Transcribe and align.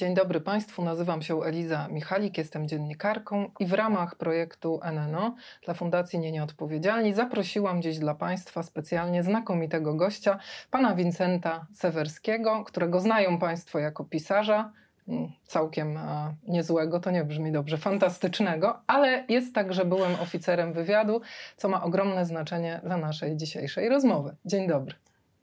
Dzień 0.00 0.14
dobry 0.14 0.40
Państwu, 0.40 0.84
nazywam 0.84 1.22
się 1.22 1.42
Eliza 1.42 1.88
Michalik, 1.88 2.38
jestem 2.38 2.68
dziennikarką 2.68 3.50
i 3.58 3.66
w 3.66 3.72
ramach 3.72 4.14
projektu 4.14 4.80
NNO 4.92 5.34
dla 5.64 5.74
Fundacji 5.74 6.18
Nie 6.18 6.32
Nieodpowiedzialni 6.32 7.14
zaprosiłam 7.14 7.82
dziś 7.82 7.98
dla 7.98 8.14
Państwa 8.14 8.62
specjalnie 8.62 9.22
znakomitego 9.22 9.94
gościa, 9.94 10.38
pana 10.70 10.94
Wincenta 10.94 11.66
Sewerskiego, 11.74 12.64
którego 12.64 13.00
znają 13.00 13.38
Państwo 13.38 13.78
jako 13.78 14.04
pisarza, 14.04 14.72
mm, 15.08 15.32
całkiem 15.46 15.96
e, 15.96 16.34
niezłego, 16.48 17.00
to 17.00 17.10
nie 17.10 17.24
brzmi 17.24 17.52
dobrze, 17.52 17.76
fantastycznego, 17.76 18.80
ale 18.86 19.24
jest 19.28 19.54
także 19.54 19.84
byłem 19.84 20.14
oficerem 20.14 20.72
wywiadu, 20.72 21.20
co 21.56 21.68
ma 21.68 21.82
ogromne 21.82 22.26
znaczenie 22.26 22.80
dla 22.84 22.96
naszej 22.96 23.36
dzisiejszej 23.36 23.88
rozmowy. 23.88 24.36
Dzień 24.44 24.68
dobry. 24.68 24.94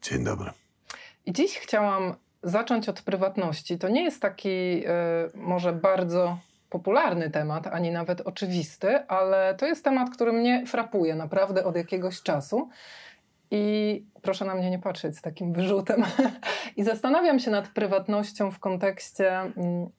Dzień 0.01 0.23
dobry. 0.23 0.51
I 1.25 1.33
dziś 1.33 1.57
chciałam 1.57 2.15
zacząć 2.49 2.89
od 2.89 3.01
prywatności. 3.01 3.77
To 3.77 3.89
nie 3.89 4.03
jest 4.03 4.21
taki 4.21 4.49
y, 4.49 4.87
może 5.35 5.73
bardzo 5.73 6.37
popularny 6.69 7.29
temat, 7.29 7.67
ani 7.67 7.91
nawet 7.91 8.21
oczywisty, 8.21 9.07
ale 9.07 9.55
to 9.55 9.65
jest 9.65 9.83
temat, 9.83 10.09
który 10.09 10.33
mnie 10.33 10.65
frapuje 10.65 11.15
naprawdę 11.15 11.65
od 11.65 11.75
jakiegoś 11.75 12.21
czasu. 12.21 12.69
I 13.51 14.05
proszę 14.21 14.45
na 14.45 14.55
mnie 14.55 14.69
nie 14.69 14.79
patrzeć 14.79 15.17
z 15.17 15.21
takim 15.21 15.53
wyrzutem. 15.53 16.03
I 16.77 16.83
zastanawiam 16.83 17.39
się 17.39 17.51
nad 17.51 17.67
prywatnością 17.67 18.51
w 18.51 18.59
kontekście 18.59 19.31
mm, 19.37 19.89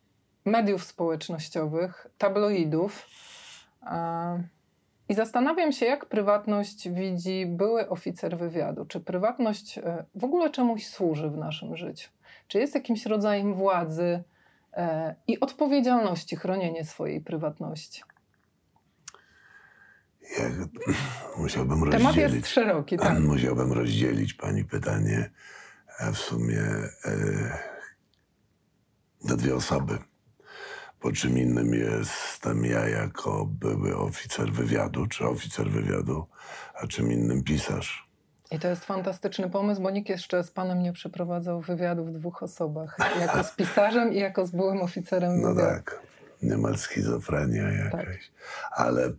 mediów 0.44 0.84
społecznościowych, 0.84 2.06
tabloidów. 2.18 3.06
I 5.08 5.14
zastanawiam 5.14 5.72
się, 5.72 5.86
jak 5.86 6.06
prywatność 6.06 6.88
widzi 6.88 7.46
były 7.46 7.88
oficer 7.88 8.38
wywiadu. 8.38 8.84
Czy 8.84 9.00
prywatność 9.00 9.78
e, 9.78 10.04
w 10.14 10.24
ogóle 10.24 10.50
czemuś 10.50 10.86
służy 10.86 11.30
w 11.30 11.36
naszym 11.36 11.76
życiu? 11.76 12.10
Czy 12.48 12.58
jest 12.58 12.74
jakimś 12.74 13.06
rodzajem 13.06 13.54
władzy 13.54 14.24
e, 14.72 15.14
i 15.26 15.40
odpowiedzialności 15.40 16.36
chronienie 16.36 16.84
swojej 16.84 17.20
prywatności? 17.20 18.02
Ja 20.38 20.44
musiałbym 21.38 21.90
Temat 21.90 22.06
rozdzielić. 22.16 22.34
jest 22.34 22.48
szeroki, 22.48 22.96
tak. 22.96 23.18
Musiałbym 23.34 23.72
rozdzielić 23.72 24.34
pani 24.34 24.64
pytanie 24.64 25.30
w 26.12 26.16
sumie 26.16 26.60
e, 26.60 27.12
na 29.24 29.36
dwie 29.36 29.54
osoby. 29.54 29.98
Po 31.00 31.12
czym 31.12 31.38
innym 31.38 31.74
jestem 31.74 32.64
ja 32.64 32.88
jako 32.88 33.46
były 33.46 33.96
oficer 33.96 34.52
wywiadu, 34.52 35.06
czy 35.06 35.26
oficer 35.26 35.70
wywiadu, 35.70 36.26
a 36.74 36.86
czym 36.86 37.12
innym 37.12 37.42
pisarz. 37.42 38.07
I 38.50 38.58
to 38.58 38.68
jest 38.68 38.84
fantastyczny 38.84 39.50
pomysł, 39.50 39.82
bo 39.82 39.90
nikt 39.90 40.08
jeszcze 40.08 40.44
z 40.44 40.50
panem 40.50 40.82
nie 40.82 40.92
przeprowadzał 40.92 41.60
wywiadu 41.60 42.04
w 42.04 42.10
dwóch 42.12 42.42
osobach. 42.42 42.96
Jako 43.20 43.44
z 43.44 43.50
pisarzem 43.50 44.12
i 44.12 44.16
jako 44.18 44.46
z 44.46 44.50
byłym 44.50 44.80
oficerem 44.82 45.40
No 45.40 45.48
wywiadu. 45.48 45.74
tak, 45.74 46.00
niemal 46.42 46.76
schizofrenia 46.78 47.68
jakaś. 47.70 47.90
Tak. 48.06 48.18
Ale 48.70 49.04
e, 49.06 49.12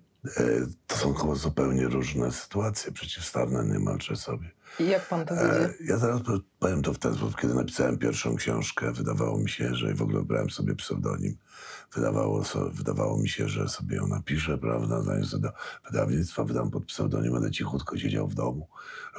to 0.88 0.96
są 0.96 1.14
chyba 1.14 1.36
zupełnie 1.36 1.86
różne 1.88 2.32
sytuacje, 2.32 2.92
przeciwstawne 2.92 3.64
niemalże 3.64 4.16
sobie. 4.16 4.50
I 4.80 4.88
jak 4.88 5.08
pan 5.08 5.26
to 5.26 5.36
widzi? 5.36 5.48
E, 5.48 5.70
ja 5.86 5.98
zaraz 5.98 6.22
po- 6.22 6.40
powiem 6.60 6.82
to 6.82 6.94
w 6.94 7.00
ten 7.00 7.16
sposób. 7.16 7.42
Kiedy 7.42 7.54
napisałem 7.54 7.98
pierwszą 7.98 8.36
książkę, 8.36 8.92
wydawało 8.92 9.38
mi 9.38 9.50
się, 9.50 9.76
że 9.76 9.94
w 9.94 10.02
ogóle 10.02 10.22
brałem 10.24 10.50
sobie 10.50 10.76
pseudonim. 10.76 11.38
Wydawało, 11.96 12.44
wydawało 12.72 13.18
mi 13.18 13.30
się, 13.30 13.50
że 13.50 13.70
sobie 13.70 13.96
ją 13.96 14.08
napiszę, 14.08 14.58
prawda? 14.58 15.02
Zanim 15.02 15.26
sobie 15.26 15.44
do 15.44 15.52
wydawnictwa 15.86 16.44
wydam 16.44 16.72
pod 16.72 16.86
pseudonim, 16.86 17.34
będę 17.34 17.52
cichutko 17.52 17.98
siedział 17.98 18.28
w 18.28 18.34
domu. 18.34 18.68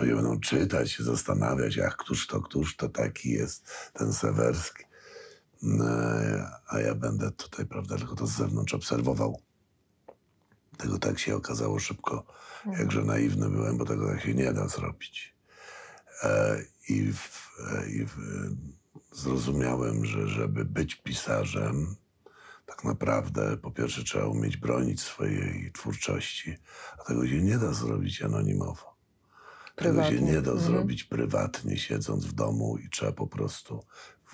Ludzie 0.00 0.14
będą 0.14 0.40
czytać, 0.40 0.92
się 0.92 1.04
zastanawiać, 1.04 1.78
ach, 1.78 1.96
któż 1.96 2.26
to, 2.26 2.40
któż 2.40 2.76
to 2.76 2.88
taki 2.88 3.30
jest 3.30 3.90
ten 3.92 4.12
Sewerski. 4.12 4.84
No, 5.62 5.84
a 6.68 6.80
ja 6.80 6.94
będę 6.94 7.30
tutaj, 7.30 7.66
prawda, 7.66 7.96
tylko 7.96 8.14
to 8.14 8.26
z 8.26 8.36
zewnątrz 8.36 8.74
obserwował. 8.74 9.40
Tego 10.76 10.98
tak 10.98 11.18
się 11.18 11.36
okazało 11.36 11.78
szybko, 11.78 12.26
jakże 12.78 13.02
naiwny 13.02 13.50
byłem, 13.50 13.78
bo 13.78 13.84
tego 13.84 14.08
tak 14.08 14.20
się 14.20 14.34
nie 14.34 14.52
da 14.52 14.68
zrobić. 14.68 15.34
E, 16.22 16.56
I, 16.88 17.12
w, 17.12 17.50
e, 17.72 17.90
i 17.90 18.06
w, 18.06 18.16
zrozumiałem, 19.12 20.04
że 20.04 20.28
żeby 20.28 20.64
być 20.64 20.94
pisarzem, 20.94 21.96
tak 22.70 22.84
naprawdę 22.84 23.56
po 23.56 23.70
pierwsze 23.70 24.04
trzeba 24.04 24.26
umieć 24.26 24.56
bronić 24.56 25.00
swojej 25.00 25.72
twórczości, 25.72 26.56
a 26.98 27.04
tego 27.04 27.26
się 27.28 27.42
nie 27.42 27.58
da 27.58 27.72
zrobić 27.72 28.22
anonimowo. 28.22 28.96
Tego 29.76 30.02
się 30.02 30.08
Prywatnie. 30.08 30.32
nie 30.32 30.42
da 30.42 30.50
Mhm. 30.50 30.60
zrobić 30.60 31.04
prywatnie, 31.04 31.78
siedząc 31.78 32.26
w 32.26 32.32
domu 32.32 32.78
i 32.78 32.88
trzeba 32.90 33.12
po 33.12 33.26
prostu 33.26 33.84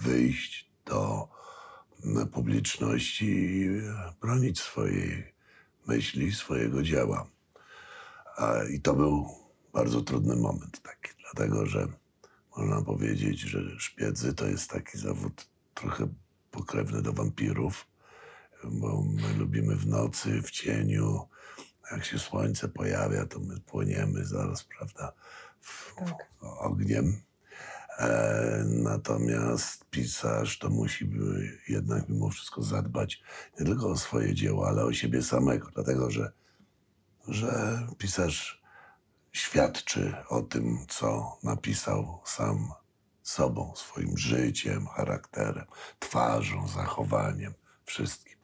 wyjść 0.00 0.70
do 0.84 1.28
mm, 2.04 2.28
publiczności 2.28 3.26
i 3.26 3.68
bronić 4.20 4.60
swojej 4.60 5.34
myśli, 5.86 6.32
swojego 6.32 6.82
dzieła. 6.82 7.26
I 8.70 8.80
to 8.80 8.94
był 8.94 9.28
bardzo 9.72 10.00
trudny 10.02 10.36
moment 10.36 10.82
taki, 10.82 11.10
dlatego 11.22 11.66
że 11.66 11.86
można 12.56 12.82
powiedzieć, 12.82 13.40
że 13.40 13.60
szpiedzy 13.78 14.34
to 14.34 14.46
jest 14.46 14.70
taki 14.70 14.98
zawód 14.98 15.46
trochę 15.74 16.08
pokrewny 16.50 17.02
do 17.02 17.12
wampirów, 17.12 17.86
bo 18.70 19.02
my 19.02 19.34
lubimy 19.38 19.76
w 19.76 19.86
nocy, 19.86 20.42
w 20.42 20.50
cieniu. 20.50 21.28
Jak 21.92 22.04
się 22.04 22.18
słońce 22.18 22.68
pojawia, 22.68 23.26
to 23.26 23.40
my 23.40 23.60
płoniemy 23.60 24.24
zaraz, 24.24 24.64
prawda, 24.64 25.12
w, 25.60 25.94
Tak. 25.94 26.30
w, 26.40 26.42
ogniem. 26.42 27.20
E, 27.98 28.64
natomiast 28.66 29.84
pisarz 29.90 30.58
to 30.58 30.70
musi 30.70 31.10
jednak 31.68 32.08
mimo 32.08 32.30
wszystko 32.30 32.62
zadbać 32.62 33.22
nie 33.60 33.66
tylko 33.66 33.88
o 33.88 33.96
swoje 33.96 34.34
dzieło, 34.34 34.68
ale 34.68 34.84
o 34.84 34.92
siebie 34.92 35.22
samego, 35.22 35.70
dlatego 35.74 36.10
że, 36.10 36.32
że 37.28 37.80
pisarz 37.98 38.62
świadczy 39.32 40.14
o 40.28 40.42
tym, 40.42 40.78
co 40.88 41.38
napisał 41.42 42.20
sam 42.24 42.72
sobą, 43.22 43.72
swoim 43.76 44.18
życiem, 44.18 44.86
charakterem, 44.86 45.66
twarzą, 45.98 46.68
zachowaniem, 46.68 47.54
wszystkim. 47.84 48.35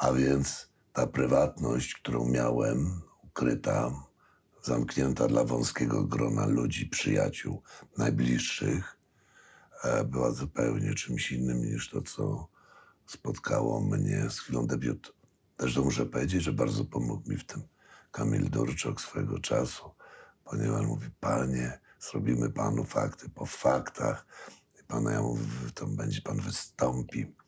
A 0.00 0.12
więc 0.12 0.68
ta 0.92 1.06
prywatność, 1.06 1.94
którą 1.94 2.28
miałem, 2.28 3.00
ukryta, 3.22 3.92
zamknięta 4.62 5.28
dla 5.28 5.44
wąskiego 5.44 6.04
grona 6.04 6.46
ludzi, 6.46 6.86
przyjaciół, 6.86 7.62
najbliższych, 7.98 8.96
e, 9.84 10.04
była 10.04 10.30
zupełnie 10.30 10.94
czymś 10.94 11.32
innym 11.32 11.64
niż 11.64 11.90
to, 11.90 12.02
co 12.02 12.48
spotkało 13.06 13.80
mnie 13.80 14.30
z 14.30 14.38
chwilą 14.38 14.66
debiutu. 14.66 15.12
Zresztą 15.58 15.84
muszę 15.84 16.06
powiedzieć, 16.06 16.42
że 16.42 16.52
bardzo 16.52 16.84
pomógł 16.84 17.30
mi 17.30 17.36
w 17.36 17.46
tym 17.46 17.62
Kamil 18.10 18.50
Durczok 18.50 19.00
swego 19.00 19.38
czasu, 19.38 19.90
ponieważ 20.44 20.86
mówi, 20.86 21.10
panie, 21.20 21.80
zrobimy 21.98 22.50
panu 22.50 22.84
fakty 22.84 23.28
po 23.28 23.46
faktach. 23.46 24.26
I 24.80 24.84
pana 24.84 25.12
ja 25.12 25.22
mówię, 25.22 25.44
to 25.74 25.86
będzie 25.86 26.22
pan 26.22 26.40
wystąpi. 26.40 27.39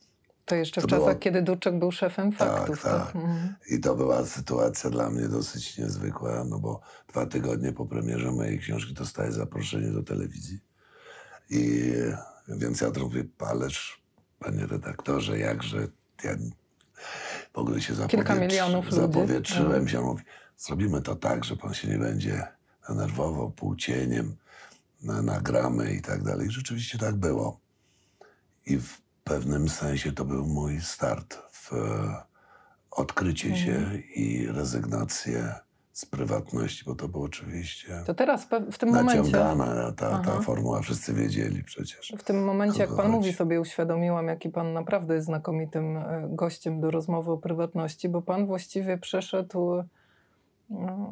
To 0.44 0.54
jeszcze 0.54 0.80
w 0.80 0.84
to 0.84 0.88
czasach, 0.88 1.04
było- 1.04 1.14
kiedy 1.18 1.42
Duczek 1.42 1.78
był 1.78 1.92
szefem 1.92 2.32
faktów. 2.32 2.82
tak. 2.82 3.16
Mhm. 3.16 3.54
I 3.70 3.80
to 3.80 3.94
była 3.94 4.26
sytuacja 4.26 4.90
dla 4.90 5.10
mnie 5.10 5.28
dosyć 5.28 5.78
niezwykła, 5.78 6.44
no 6.44 6.58
bo 6.58 6.80
dwa 7.08 7.26
tygodnie 7.26 7.72
po 7.72 7.86
premierze 7.86 8.32
mojej 8.32 8.58
książki 8.58 8.94
dostaję 8.94 9.32
zaproszenie 9.32 9.88
do 9.88 10.02
telewizji. 10.02 10.60
I 11.50 11.92
więc 12.48 12.80
ja 12.80 12.90
mówię, 13.00 13.24
ależ 13.38 14.02
panie 14.38 14.66
redaktorze, 14.66 15.38
jakże 15.38 15.88
ja 16.24 16.36
w 17.54 17.58
ogóle 17.58 17.80
się 17.80 17.94
Kilka 18.08 18.24
zapowietrz- 18.34 18.40
milionów 18.40 18.84
ludzi. 18.84 18.96
zapowietrzyłem 18.96 19.82
No. 19.82 19.88
się. 19.88 20.00
Mówi, 20.00 20.22
zrobimy 20.56 21.02
to 21.02 21.16
tak, 21.16 21.44
że 21.44 21.56
pan 21.56 21.74
się 21.74 21.88
nie 21.88 21.98
będzie 21.98 22.46
denerwował 22.88 23.50
półcieniem, 23.50 24.36
na, 25.02 25.22
nagramy 25.22 25.92
i 25.94 26.02
tak 26.02 26.22
dalej. 26.22 26.50
Rzeczywiście 26.50 26.98
tak 26.98 27.14
było. 27.16 27.60
I 28.66 28.78
w 28.78 29.01
pewnym 29.24 29.69
sensie 29.69 30.12
to 30.12 30.24
był 30.24 30.46
mój 30.46 30.80
start 30.80 31.38
w 31.52 31.72
e, 31.72 32.22
odkrycie 32.90 33.56
się 33.56 33.98
i 34.16 34.46
rezygnację 34.46 35.54
z 35.92 36.06
prywatności, 36.06 36.84
bo 36.84 36.94
to 36.94 37.08
było 37.08 37.24
oczywiście 37.24 38.02
To 38.06 38.14
teraz 38.14 38.46
w 38.72 38.78
tym 38.78 38.88
momencie. 38.88 39.32
ta, 39.32 39.94
ta 39.96 40.10
Aha. 40.10 40.40
formuła. 40.40 40.82
Wszyscy 40.82 41.14
wiedzieli 41.14 41.64
przecież. 41.64 42.14
W 42.19 42.22
tym 42.24 42.44
momencie, 42.44 42.80
jak 42.80 42.96
pan 42.96 43.10
mówi, 43.10 43.32
sobie 43.32 43.60
uświadomiłam, 43.60 44.28
jaki 44.28 44.48
pan 44.48 44.72
naprawdę 44.72 45.14
jest 45.14 45.26
znakomitym 45.26 45.96
e, 45.96 46.28
gościem 46.30 46.80
do 46.80 46.90
rozmowy 46.90 47.32
o 47.32 47.38
prywatności, 47.38 48.08
bo 48.08 48.22
pan 48.22 48.46
właściwie 48.46 48.98
przeszedł 48.98 49.82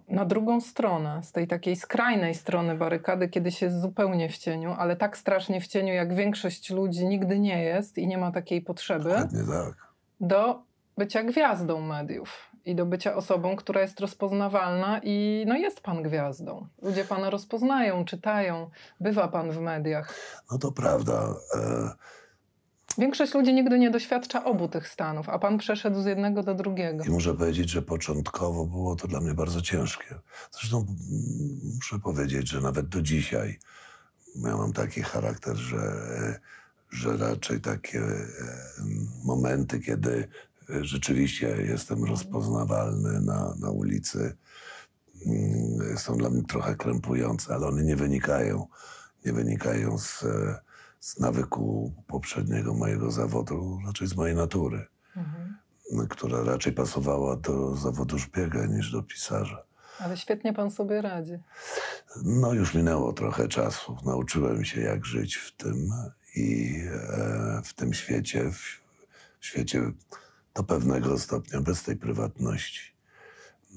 na 0.08 0.24
drugą 0.24 0.60
stronę, 0.60 1.20
z 1.22 1.32
tej 1.32 1.46
takiej 1.46 1.76
skrajnej 1.76 2.34
strony 2.34 2.74
barykady, 2.74 3.28
kiedy 3.28 3.52
się 3.52 3.66
jest 3.66 3.80
zupełnie 3.80 4.28
w 4.28 4.38
cieniu, 4.38 4.74
ale 4.78 4.96
tak 4.96 5.16
strasznie 5.16 5.60
w 5.60 5.66
cieniu, 5.66 5.94
jak 5.94 6.14
większość 6.14 6.70
ludzi 6.70 7.06
nigdy 7.06 7.38
nie 7.38 7.62
jest 7.64 7.98
i 7.98 8.06
nie 8.06 8.18
ma 8.18 8.32
takiej 8.32 8.62
potrzeby, 8.62 9.10
tak. 9.10 9.30
do 10.20 10.62
bycia 10.98 11.22
gwiazdą 11.22 11.80
mediów. 11.80 12.50
I 12.64 12.74
do 12.74 12.86
bycia 12.86 13.14
osobą, 13.14 13.56
która 13.56 13.80
jest 13.80 14.00
rozpoznawalna, 14.00 15.00
i 15.02 15.44
no 15.48 15.56
jest 15.56 15.80
pan 15.80 16.02
gwiazdą. 16.02 16.66
Ludzie 16.82 17.04
pana 17.04 17.30
rozpoznają, 17.30 18.04
czytają, 18.04 18.70
bywa 19.00 19.28
pan 19.28 19.50
w 19.50 19.60
mediach. 19.60 20.14
No 20.52 20.58
to 20.58 20.72
prawda. 20.72 21.34
E, 21.56 21.90
Większość 22.98 23.34
ludzi 23.34 23.54
nigdy 23.54 23.78
nie 23.78 23.90
doświadcza 23.90 24.44
obu 24.44 24.69
tych 24.69 24.88
stanów, 24.88 25.28
a 25.28 25.38
pan 25.38 25.58
przeszedł 25.58 26.02
z 26.02 26.06
jednego 26.06 26.42
do 26.42 26.54
drugiego. 26.54 27.04
I 27.04 27.10
muszę 27.10 27.34
powiedzieć, 27.34 27.70
że 27.70 27.82
początkowo 27.82 28.66
było 28.66 28.96
to 28.96 29.08
dla 29.08 29.20
mnie 29.20 29.34
bardzo 29.34 29.62
ciężkie. 29.62 30.14
Zresztą 30.52 30.87
muszę 31.75 31.98
powiedzieć, 31.98 32.48
że 32.48 32.60
nawet 32.60 32.88
do 32.88 33.02
dzisiaj 33.02 33.58
ja 34.37 34.56
mam 34.56 34.72
taki 34.72 35.02
charakter, 35.02 35.56
że, 35.56 35.81
że 36.90 37.16
raczej 37.16 37.60
takie 37.60 38.00
e, 38.00 38.25
momenty, 39.25 39.81
kiedy 39.81 40.28
rzeczywiście 40.81 41.48
jestem 41.48 42.04
rozpoznawalny 42.04 43.20
na, 43.20 43.54
na 43.58 43.70
ulicy, 43.70 44.37
mm, 45.26 45.98
są 45.98 46.16
dla 46.16 46.31
mnie 46.31 46.42
trochę 46.42 46.76
krępujące, 46.76 47.54
ale 47.54 47.66
one 47.66 47.84
nie 47.84 47.96
wynikają, 47.96 48.66
nie 49.25 49.32
wynikają 49.32 49.98
z, 49.98 50.22
e, 50.22 50.69
z 51.00 51.19
nawyku 51.19 51.93
poprzedniego 52.06 52.75
mojego 52.75 53.11
zawodu, 53.11 53.79
raczej 53.87 54.06
z 54.08 54.17
mojej 54.17 54.37
natury 54.37 54.87
Mhm. 55.17 55.58
która 56.08 56.43
raczej 56.44 56.73
pasowała 56.73 57.37
do 57.37 57.76
zawodu 57.76 58.19
szpiega 58.19 58.67
niż 58.67 58.93
do 58.93 59.02
pisarza. 59.02 59.62
Ale 59.99 60.17
świetnie 60.17 60.52
pan 60.52 60.70
sobie 60.70 61.02
radzi. 61.02 61.38
No 62.25 62.52
już 62.52 62.75
minęło 62.75 63.12
trochę 63.12 63.49
czasu. 63.49 63.97
Nauczyłem 64.05 64.64
się, 64.64 64.81
jak 64.81 65.05
żyć 65.06 65.37
w 65.37 65.56
tym 65.56 65.91
i 66.37 66.76
e, 66.93 67.62
w 67.64 67.75
tym 67.75 67.94
świecie, 67.94 68.50
w, 68.52 68.81
w 69.41 69.47
świecie 69.47 69.93
do 70.55 70.64
pewnego 70.64 71.19
stopnia 71.19 71.61
bez 71.61 71.82
tej 71.82 71.97
prywatności. 71.97 72.81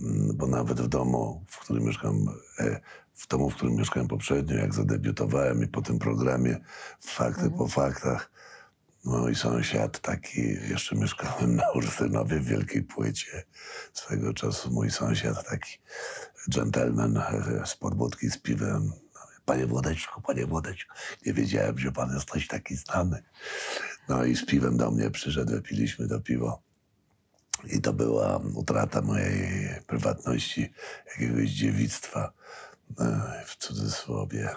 Mm, 0.01 0.37
Bo 0.37 0.47
nawet 0.47 0.81
w 0.81 0.87
domu, 0.87 1.45
w 1.47 1.59
którym 1.59 1.83
mieszkam, 1.83 2.25
e, 2.59 2.79
w 3.23 3.27
domu, 3.27 3.49
w 3.49 3.55
którym 3.55 3.75
mieszkałem 3.75 4.07
poprzednio, 4.07 4.55
jak 4.55 4.73
zadebiutowałem 4.73 5.63
i 5.63 5.67
po 5.67 5.81
tym 5.81 5.99
programie 5.99 6.57
Fakty 7.01 7.49
po 7.49 7.67
faktach, 7.67 8.31
mój 9.03 9.35
sąsiad 9.35 9.99
taki, 9.99 10.41
jeszcze 10.69 10.95
mieszkałem 10.95 11.55
na 11.55 11.71
Ursynowie 11.71 12.39
w 12.39 12.45
Wielkiej 12.45 12.83
Płycie. 12.83 13.43
Swego 13.93 14.33
czasu 14.33 14.71
mój 14.71 14.91
sąsiad 14.91 15.49
taki 15.49 15.77
dżentelmen 16.49 17.21
z 17.65 17.75
podbudki 17.75 18.29
z 18.29 18.37
piwem. 18.37 18.91
Panie 19.45 19.65
Włodeczku, 19.67 20.21
panie 20.21 20.45
Włodeczku, 20.45 20.95
nie 21.25 21.33
wiedziałem, 21.33 21.77
że 21.77 21.91
pan 21.91 22.13
jesteś 22.13 22.47
taki 22.47 22.75
znany. 22.75 23.23
No 24.09 24.25
i 24.25 24.35
z 24.35 24.45
piwem 24.45 24.77
do 24.77 24.91
mnie 24.91 25.11
przyszedł, 25.11 25.51
wypiliśmy 25.51 26.07
to 26.07 26.19
piwo. 26.19 26.61
I 27.63 27.81
to 27.81 27.93
była 27.93 28.41
utrata 28.55 29.01
mojej 29.01 29.69
prywatności, 29.87 30.73
jakiegoś 31.07 31.49
dziewictwa 31.49 32.33
w 33.45 33.55
cudzysłowie. 33.57 34.49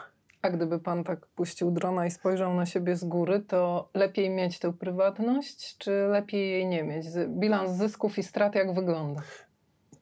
A 0.43 0.51
gdyby 0.51 0.79
pan 0.81 1.05
tak 1.05 1.27
puścił 1.27 1.71
drona 1.71 2.07
i 2.07 2.11
spojrzał 2.11 2.55
na 2.55 2.67
siebie 2.67 2.97
z 2.97 3.05
góry, 3.05 3.41
to 3.41 3.91
lepiej 3.95 4.31
mieć 4.31 4.59
tę 4.59 4.73
prywatność, 4.73 5.77
czy 5.79 5.91
lepiej 5.91 6.51
jej 6.51 6.67
nie 6.67 6.85
mieć? 6.85 7.07
Bilans 7.29 7.71
zysków 7.79 8.19
i 8.19 8.23
strat 8.23 8.55
jak 8.55 8.75
wygląda? 8.75 9.23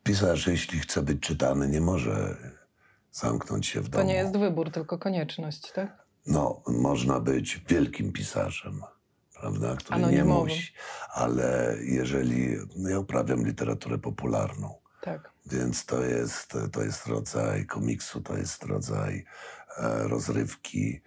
Pisarz, 0.03 0.47
jeśli 0.47 0.79
chce 0.79 1.03
być 1.03 1.21
czytany, 1.21 1.69
nie 1.69 1.81
może 1.81 2.37
zamknąć 3.13 3.67
się 3.67 3.81
w 3.81 3.85
To 3.91 3.99
domu. 3.99 4.09
nie 4.09 4.15
jest 4.15 4.37
wybór, 4.37 4.71
tylko 4.71 4.99
konieczność, 4.99 5.73
tak? 5.73 6.05
No, 6.27 6.63
można 6.69 7.21
być 7.21 7.65
wielkim 7.69 8.13
pisarzem, 8.13 8.81
prawda, 9.41 9.77
który 9.77 10.01
nie 10.01 10.25
musi. 10.25 10.73
Ale 11.15 11.77
jeżeli 11.83 12.57
no 12.77 12.89
ja 12.89 12.99
uprawiam 12.99 13.47
literaturę 13.47 13.99
popularną, 13.99 14.75
Tak. 15.05 15.31
więc 15.47 15.87
to 15.87 16.05
jest, 16.05 16.53
to 16.73 16.83
jest 16.83 17.07
rodzaj 17.07 17.67
komiksu, 17.67 18.21
to 18.21 18.37
jest 18.37 18.65
rodzaj 18.65 19.25
e, 19.79 20.09
rozrywki 20.09 21.01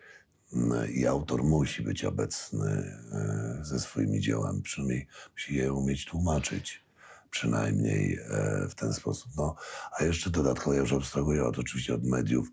mm, 0.53 0.91
i 0.91 1.05
autor 1.05 1.43
musi 1.43 1.83
być 1.83 2.05
obecny 2.05 2.69
e, 3.11 3.59
ze 3.61 3.79
swoimi 3.79 4.19
dziełami, 4.19 4.61
przynajmniej 4.61 5.07
musi 5.31 5.55
je 5.55 5.73
umieć 5.73 6.05
tłumaczyć. 6.05 6.87
Przynajmniej 7.29 8.13
e, 8.13 8.67
w 8.69 8.75
ten 8.75 8.93
sposób. 8.93 9.31
No, 9.37 9.55
a 9.99 10.03
jeszcze 10.03 10.29
dodatkowo, 10.29 10.73
ja 10.73 10.79
już 10.79 10.93
abstrahuję 10.93 11.45
od, 11.45 11.59
oczywiście 11.59 11.93
od 11.93 12.03
mediów 12.03 12.47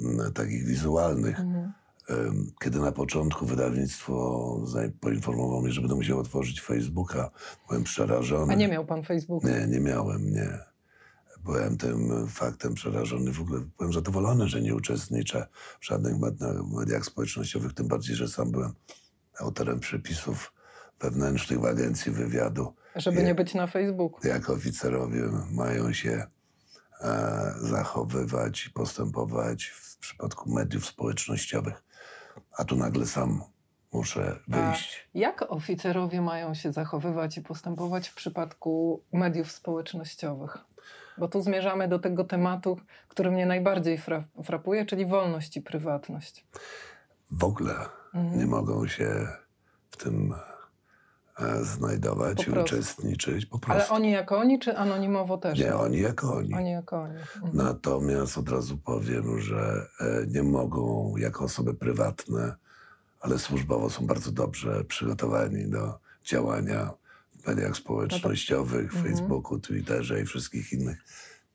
mm, 0.00 0.32
takich 0.32 0.64
wizualnych, 0.66 1.40
Mhm. 1.40 1.72
Kiedy 2.60 2.80
na 2.80 2.92
początku 2.92 3.46
wydawnictwo 3.46 4.66
poinformowało 5.00 5.62
mnie, 5.62 5.72
że 5.72 5.80
będę 5.80 5.96
musiał 5.96 6.18
otworzyć 6.18 6.60
Facebooka, 6.60 7.30
byłem 7.68 7.84
przerażony. 7.84 8.52
A 8.52 8.56
nie 8.56 8.68
miał 8.68 8.86
pan 8.86 9.02
Facebooka? 9.02 9.48
Nie, 9.48 9.66
nie 9.66 9.80
miałem, 9.80 10.32
nie. 10.32 10.58
Byłem 11.48 11.76
tym 11.76 12.28
faktem 12.28 12.74
przerażony. 12.74 13.32
W 13.32 13.40
ogóle 13.40 13.60
byłem 13.78 13.92
zadowolony, 13.92 14.48
że 14.48 14.60
nie 14.62 14.74
uczestniczę 14.74 15.46
w 15.80 15.86
żadnych 15.86 16.18
med- 16.18 16.40
mediach 16.78 17.04
społecznościowych, 17.04 17.72
tym 17.74 17.88
bardziej, 17.88 18.16
że 18.16 18.28
sam 18.28 18.50
byłem 18.50 18.74
autorem 19.40 19.80
przepisów 19.80 20.52
wewnętrznych 21.00 21.60
w 21.60 21.64
agencji 21.64 22.12
wywiadu. 22.12 22.74
Żeby 22.96 23.22
Nie. 23.22 23.34
być 23.34 23.54
na 23.54 23.66
Facebooku. 23.66 24.20
Jak 24.28 24.50
oficerowie 24.50 25.22
mają 25.50 25.92
się 25.92 26.26
e, 27.00 27.54
zachowywać 27.60 28.66
i 28.66 28.70
postępować 28.70 29.64
w 29.64 29.96
przypadku 29.98 30.50
mediów 30.50 30.86
społecznościowych. 30.86 31.82
A 32.58 32.64
tu 32.64 32.76
nagle 32.76 33.06
sam 33.06 33.42
muszę 33.92 34.38
wyjść. 34.48 35.08
Jak 35.14 35.42
oficerowie 35.48 36.20
mają 36.20 36.54
się 36.54 36.72
zachowywać 36.72 37.36
i 37.38 37.42
postępować 37.42 38.08
w 38.08 38.14
przypadku 38.14 39.02
mediów 39.12 39.52
społecznościowych? 39.52 40.58
Bo 41.18 41.28
tu 41.28 41.40
zmierzamy 41.42 41.88
do 41.88 41.98
tego 41.98 42.24
tematu, 42.24 42.78
który 43.08 43.30
mnie 43.30 43.46
najbardziej 43.46 43.98
fra 43.98 44.24
frapuje, 44.44 44.86
czyli 44.86 45.06
wolność 45.06 45.56
i 45.56 45.62
prywatność. 45.62 46.46
W 47.30 47.44
ogóle 47.44 47.74
Mhm. 48.14 48.38
nie 48.38 48.46
mogą 48.46 48.86
się 48.86 49.28
w 49.90 49.96
tym 49.96 50.34
e, 51.38 51.64
znajdować 51.64 52.44
Po 52.44 52.50
i 52.50 52.62
uczestniczyć. 52.62 53.46
Po 53.46 53.58
Ale 53.66 53.74
prostu. 53.74 53.94
oni 53.94 54.10
jako 54.10 54.38
oni, 54.38 54.58
czy 54.58 54.76
anonimowo 54.76 55.38
też? 55.38 55.58
Nie, 55.58 55.76
oni 55.76 56.00
jako 56.00 56.34
oni. 56.34 56.54
Oni 56.54 56.70
jako 56.70 57.02
oni. 57.02 57.16
Mhm. 57.16 57.56
Natomiast 57.56 58.38
od 58.38 58.48
razu 58.48 58.78
powiem, 58.78 59.40
że 59.40 59.86
e, 60.00 60.26
nie 60.26 60.42
mogą 60.42 61.14
jako 61.16 61.44
osoby 61.44 61.74
prywatne, 61.74 62.54
ale 63.20 63.38
służbowo 63.38 63.90
są 63.90 64.06
bardzo 64.06 64.32
dobrze 64.32 64.84
przygotowani 64.84 65.70
do 65.70 65.98
działania 66.24 66.90
mediach 67.48 67.76
społecznościowych, 67.76 68.94
mhm. 68.94 69.04
Facebooku, 69.04 69.58
Twitterze 69.58 70.20
i 70.20 70.24
wszystkich 70.24 70.72
innych. 70.72 70.98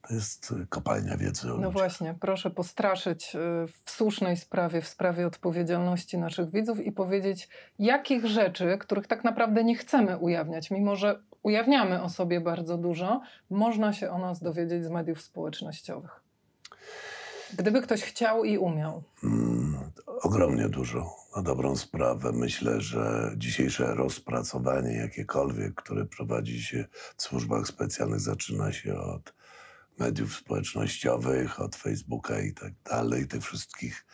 To 0.08 0.14
jest 0.14 0.54
e, 0.62 0.66
kopalnia 0.70 1.18
wiedzy 1.18 1.48
No 1.60 1.72
właśnie, 1.72 2.16
proszę 2.20 2.50
postraszyć 2.50 3.36
y, 3.36 3.38
w 3.84 3.92
słusznej 3.92 4.38
sprawie, 4.38 4.82
w 4.82 4.88
sprawie 4.88 5.28
odpowiedzialności 5.28 6.18
naszych 6.18 6.52
widzów 6.52 6.80
i 6.80 6.92
powiedzieć, 6.92 7.50
jakich 7.80 8.26
rzeczy, 8.26 8.78
których 8.80 9.08
tak 9.08 9.24
naprawdę 9.24 9.64
nie 9.64 9.76
chcemy 9.76 10.18
ujawniać, 10.18 10.72
mimo 10.72 10.96
że 10.96 11.20
ujawniamy 11.44 12.04
o 12.04 12.10
sobie 12.10 12.42
bardzo 12.42 12.78
dużo, 12.78 13.22
można 13.50 13.94
się 13.94 14.10
o 14.10 14.18
nas 14.18 14.40
dowiedzieć 14.40 14.84
z 14.84 14.90
mediów 14.90 15.22
społecznościowych. 15.22 16.24
Gdyby 17.54 17.82
ktoś 17.82 18.02
chciał 18.02 18.44
i 18.44 18.58
umiał. 18.58 19.04
Mm, 19.24 19.92
ogromnie 20.24 20.70
dużo. 20.70 21.23
Na 21.36 21.42
dobrą 21.42 21.76
sprawę. 21.76 22.32
Myślę, 22.32 22.82
że 22.82 23.34
dzisiejsze 23.38 23.96
rozpracowanie 23.96 24.96
jakiekolwiek, 24.98 25.76
które 25.76 26.06
prowadzi 26.06 26.64
się 26.64 26.86
w 27.18 27.22
służbach 27.22 27.68
specjalnych, 27.68 28.20
zaczyna 28.20 28.74
się 28.74 28.96
od 28.96 29.34
mediów 30.00 30.36
społecznościowych, 30.36 31.62
od 31.62 31.76
Facebooka 31.76 32.40
i 32.40 32.54
tak 32.54 32.74
dalej, 32.86 33.28
tych 33.28 33.44
wszystkich 33.44 34.06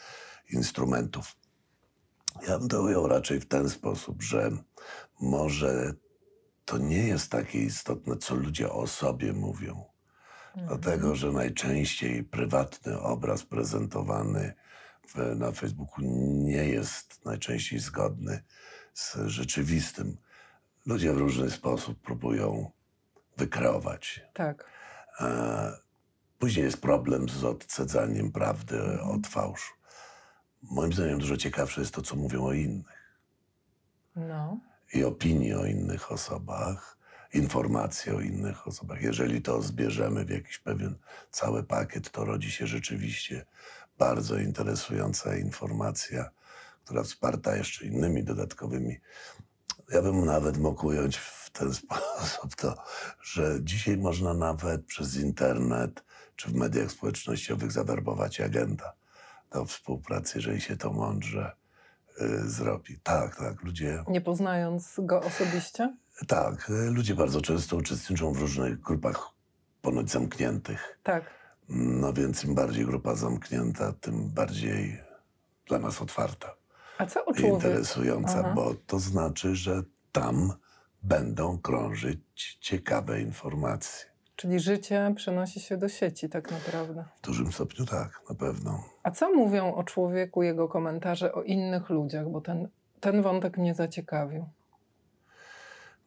instrumentów. 0.50 1.36
Ja 2.48 2.60
bym 2.60 2.68
to 2.68 2.82
ujął 2.82 3.08
raczej 3.08 3.40
w 3.40 3.48
ten 3.48 3.70
sposób, 3.70 4.22
że 4.24 4.52
może 5.22 5.94
to 6.66 6.78
nie 6.78 7.08
jest 7.08 7.32
takie 7.32 7.60
istotne, 7.60 8.18
co 8.18 8.36
ludzie 8.36 8.72
o 8.72 8.88
sobie 8.88 9.34
mówią. 9.34 9.86
Dlatego, 10.68 11.16
że 11.16 11.32
najczęściej 11.32 12.24
prywatny 12.24 13.00
obraz 13.00 13.44
prezentowany 13.44 14.54
na 15.36 15.52
Facebooku 15.52 16.06
nie 16.46 16.66
jest 16.66 17.26
najczęściej 17.26 17.80
zgodny 17.80 18.44
z 18.94 19.18
rzeczywistym. 19.26 20.18
Ludzie 20.86 21.14
w 21.14 21.18
różny 21.18 21.52
sposób 21.52 22.02
próbują 22.02 22.72
wykreować. 23.38 24.22
Tak. 24.34 24.66
E, 25.20 25.72
Później 26.40 26.66
jest 26.66 26.82
problem 26.82 27.30
z 27.30 27.44
odcedzaniem 27.44 28.32
prawdy 28.32 29.02
od 29.02 29.28
fałszu. 29.28 29.74
Moim 30.64 30.94
zdaniem 30.94 31.20
dużo 31.20 31.38
ciekawsze 31.38 31.82
jest 31.82 31.94
to, 31.94 32.02
co 32.02 32.16
mówią 32.16 32.46
o 32.46 32.54
innych 32.54 33.20
No. 34.16 34.60
i 34.94 35.04
opinii 35.04 35.54
o 35.54 35.66
innych 35.66 36.12
osobach, 36.12 36.98
informacje 37.34 38.16
o 38.16 38.20
innych 38.22 38.68
osobach. 38.68 39.02
Jeżeli 39.02 39.42
to 39.42 39.62
zbierzemy 39.62 40.26
w 40.26 40.30
jakiś 40.30 40.60
pewien 40.60 40.96
cały 41.32 41.64
pakiet, 41.64 42.12
to 42.12 42.26
rodzi 42.26 42.52
się 42.52 42.68
rzeczywiście 42.68 43.46
bardzo 44.00 44.38
interesująca 44.38 45.36
informacja, 45.38 46.30
która 46.86 47.04
wsparta 47.04 47.56
jeszcze 47.56 47.86
innymi 47.86 48.24
dodatkowymi. 48.24 48.98
Ja 49.94 50.02
bym 50.02 50.26
nawet 50.26 50.58
mógł 50.58 50.88
ująć 50.88 51.18
w 51.18 51.50
ten 51.50 51.74
sposób 51.82 52.56
to, 52.56 52.84
że 53.22 53.60
dzisiaj 53.62 53.98
można 53.98 54.34
nawet 54.34 54.86
przez 54.86 55.16
internet 55.16 56.04
czy 56.36 56.50
w 56.50 56.54
mediach 56.56 56.92
społecznościowych 56.92 57.72
zawerbować 57.72 58.42
agenta 58.42 58.94
do 59.52 59.66
współpracy, 59.66 60.38
jeżeli 60.38 60.62
się 60.62 60.78
to 60.78 60.94
mądrze 60.94 61.52
y, 62.22 62.50
zrobi. 62.50 63.00
Tak, 63.04 63.36
tak, 63.36 63.64
ludzie 63.64 64.04
Nie 64.08 64.22
poznając 64.22 64.96
go 65.00 65.22
osobiście? 65.22 65.98
tak, 66.28 66.70
y, 66.70 66.92
ludzie 66.92 67.16
bardzo 67.16 67.42
często 67.42 67.76
uczestniczą 67.76 68.34
w 68.34 68.38
różnych 68.40 68.80
grupach 68.80 69.30
ponoć 69.82 70.12
zamkniętych. 70.12 71.00
Tak. 71.04 71.39
No 71.70 72.14
więc 72.14 72.44
im 72.44 72.56
bardziej 72.56 72.86
grupa 72.86 73.16
zamknięta, 73.16 73.94
tym 73.94 74.30
bardziej 74.30 74.98
dla 75.68 75.80
nas 75.80 76.02
otwarta 76.02 76.56
A 76.98 77.06
co 77.06 77.26
o 77.26 77.32
i 77.32 77.36
człowiek? 77.36 77.54
interesująca, 77.54 78.40
Aha. 78.40 78.54
bo 78.56 78.76
to 78.88 79.00
znaczy, 79.00 79.56
że 79.56 79.84
tam 80.12 80.54
będą 81.04 81.58
krążyć 81.58 82.58
ciekawe 82.62 83.22
informacje. 83.22 84.10
Czyli 84.36 84.60
życie 84.60 85.14
przenosi 85.16 85.60
się 85.60 85.78
do 85.78 85.90
sieci 85.90 86.30
tak 86.30 86.52
naprawdę. 86.52 87.06
W 87.22 87.26
dużym 87.26 87.52
stopniu 87.52 87.86
tak, 87.86 88.22
na 88.30 88.36
pewno. 88.36 88.84
A 89.04 89.12
co 89.12 89.34
mówią 89.34 89.74
o 89.74 89.84
człowieku 89.84 90.44
jego 90.44 90.68
komentarze 90.68 91.34
o 91.34 91.44
innych 91.44 91.90
ludziach? 91.90 92.30
Bo 92.30 92.42
ten, 92.42 92.68
ten 93.00 93.22
wątek 93.22 93.58
mnie 93.58 93.74
zaciekawił. 93.74 94.46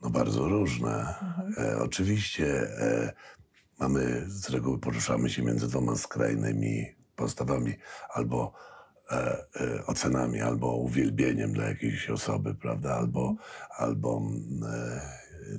No 0.02 0.10
bardzo 0.10 0.48
różne. 0.48 0.98
Mhm. 1.22 1.54
E, 1.58 1.78
oczywiście 1.78 2.46
e, 2.62 3.12
mamy, 3.82 4.24
z 4.28 4.50
reguły 4.50 4.78
poruszamy 4.78 5.30
się 5.30 5.42
między 5.42 5.68
dwoma 5.68 5.96
skrajnymi 5.96 6.86
postawami, 7.16 7.74
albo 8.10 8.52
e, 9.10 9.14
e, 9.60 9.86
ocenami, 9.86 10.40
albo 10.40 10.76
uwielbieniem 10.76 11.52
dla 11.52 11.64
jakiejś 11.68 12.10
osoby, 12.10 12.54
prawda, 12.54 12.94
albo, 12.94 13.36
albo 13.76 14.18
mm, 14.18 14.70
e, 14.72 15.00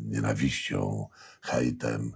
nienawiścią, 0.01 1.08
hejtem. 1.42 2.13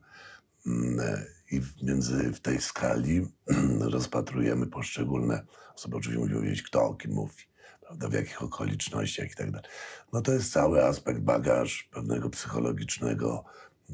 Mm, 0.68 1.00
e, 1.00 1.26
I 1.52 1.62
między 1.84 2.34
w 2.34 2.40
tej 2.40 2.62
skali 2.62 3.28
rozpatrujemy 3.96 4.68
poszczególne 4.68 5.46
osoby. 5.76 5.98
Oczywiście 5.98 6.24
musimy 6.24 6.42
wiedzieć, 6.42 6.64
kto 6.64 6.84
o 6.84 6.96
kim 6.96 7.12
mówi, 7.12 7.44
prawda, 7.82 8.10
w 8.10 8.14
jakich 8.14 8.44
okolicznościach 8.44 9.32
i 9.32 9.36
tak 9.36 9.52
dalej. 9.52 9.70
No 10.14 10.22
to 10.22 10.34
jest 10.34 10.52
cały 10.52 10.86
aspekt, 10.86 11.20
bagaż 11.20 11.90
pewnego 11.92 12.30
psychologicznego 12.30 13.44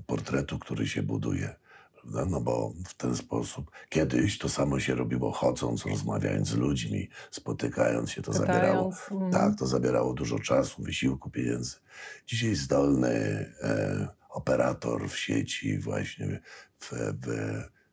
portretu, 0.08 0.60
który 0.60 0.88
się 0.88 1.04
buduje. 1.04 1.63
Prawda? 2.04 2.26
No 2.26 2.42
bo 2.42 2.74
w 2.86 2.94
ten 2.94 3.16
sposób 3.16 3.72
kiedyś 3.90 4.38
to 4.38 4.50
samo 4.50 4.80
się 4.80 4.96
robiło 4.96 5.32
chodząc, 5.32 5.86
rozmawiając 5.86 6.48
z 6.48 6.56
ludźmi, 6.56 7.10
spotykając 7.32 8.12
się, 8.12 8.22
to 8.22 8.34
zabierało. 8.34 8.92
Pytając, 8.92 9.12
mm, 9.12 9.32
Tak, 9.32 9.56
to 9.60 9.68
zabierało 9.68 10.14
dużo 10.14 10.40
czasu, 10.40 10.84
wysiłku, 10.84 11.30
pieniędzy. 11.30 11.76
Dzisiaj 12.28 12.56
zdolny 12.56 13.10
e, 13.62 14.08
operator 14.30 15.10
w 15.10 15.18
sieci, 15.18 15.80
właśnie 15.80 16.42
w, 16.80 16.92
w 17.22 17.32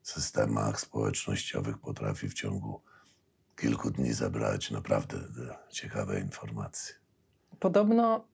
systemach 0.02 0.80
społecznościowych 0.80 1.78
potrafi 1.78 2.28
w 2.28 2.34
ciągu 2.34 2.80
kilku 3.56 3.90
dni 3.90 4.12
zebrać 4.12 4.70
naprawdę 4.70 5.16
e, 5.16 5.72
ciekawe 5.72 6.20
informacje. 6.20 6.94
Podobno 7.58 8.29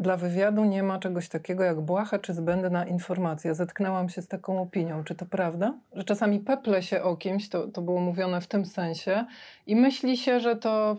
dla 0.00 0.16
wywiadu 0.16 0.64
nie 0.64 0.82
ma 0.82 0.98
czegoś 0.98 1.28
takiego 1.28 1.64
jak 1.64 1.80
błaha 1.80 2.18
czy 2.18 2.34
zbędna 2.34 2.84
informacja. 2.86 3.54
Zetknęłam 3.54 4.08
się 4.08 4.22
z 4.22 4.28
taką 4.28 4.62
opinią. 4.62 5.04
Czy 5.04 5.14
to 5.14 5.26
prawda? 5.26 5.78
Że 5.92 6.04
czasami 6.04 6.40
peple 6.40 6.82
się 6.82 7.02
o 7.02 7.16
kimś, 7.16 7.48
to, 7.48 7.68
to 7.68 7.82
było 7.82 8.00
mówione 8.00 8.40
w 8.40 8.46
tym 8.46 8.66
sensie, 8.66 9.26
i 9.66 9.76
myśli 9.76 10.16
się, 10.16 10.40
że 10.40 10.56
to 10.56 10.96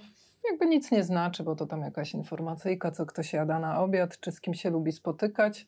jakby 0.49 0.65
nic 0.65 0.91
nie 0.91 1.03
znaczy, 1.03 1.43
bo 1.43 1.55
to 1.55 1.65
tam 1.65 1.81
jakaś 1.81 2.13
informacyjka, 2.13 2.91
co 2.91 3.05
ktoś 3.05 3.33
jada 3.33 3.59
na 3.59 3.79
obiad, 3.79 4.19
czy 4.19 4.31
z 4.31 4.41
kim 4.41 4.53
się 4.53 4.69
lubi 4.69 4.91
spotykać. 4.91 5.67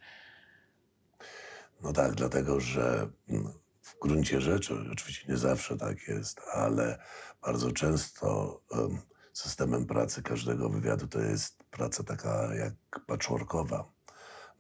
No 1.84 1.94
tak, 1.94 2.12
dlatego 2.12 2.60
że 2.60 3.08
mm, 3.30 3.54
w 3.82 4.00
gruncie 4.00 4.42
rzeczy, 4.42 4.74
oczywiście 4.92 5.32
nie 5.32 5.38
zawsze 5.38 5.78
tak 5.78 6.08
jest, 6.08 6.42
ale 6.54 6.98
bardzo 7.42 7.72
często 7.72 8.60
em, 8.72 9.02
systemem 9.34 9.86
pracy 9.86 10.24
każdego 10.24 10.70
wywiadu 10.70 11.08
to 11.08 11.20
jest 11.20 11.64
praca 11.64 12.04
taka 12.04 12.56
jak 12.56 12.74
patchworkowa. 13.08 13.92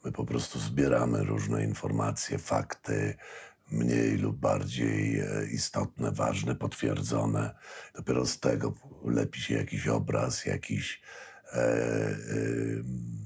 My 0.03 0.11
po 0.11 0.25
prostu 0.25 0.59
zbieramy 0.59 1.23
różne 1.23 1.63
informacje, 1.63 2.37
fakty, 2.37 3.15
mniej 3.71 4.17
lub 4.17 4.37
bardziej 4.37 5.19
e, 5.19 5.45
istotne, 5.51 6.11
ważne, 6.11 6.55
potwierdzone. 6.55 7.55
Dopiero 7.95 8.25
z 8.25 8.39
tego 8.39 8.73
lepi 9.05 9.41
się 9.41 9.53
jakiś 9.53 9.87
obraz, 9.87 10.45
jakiś 10.45 11.01
e, 11.53 11.57
em, 11.57 13.23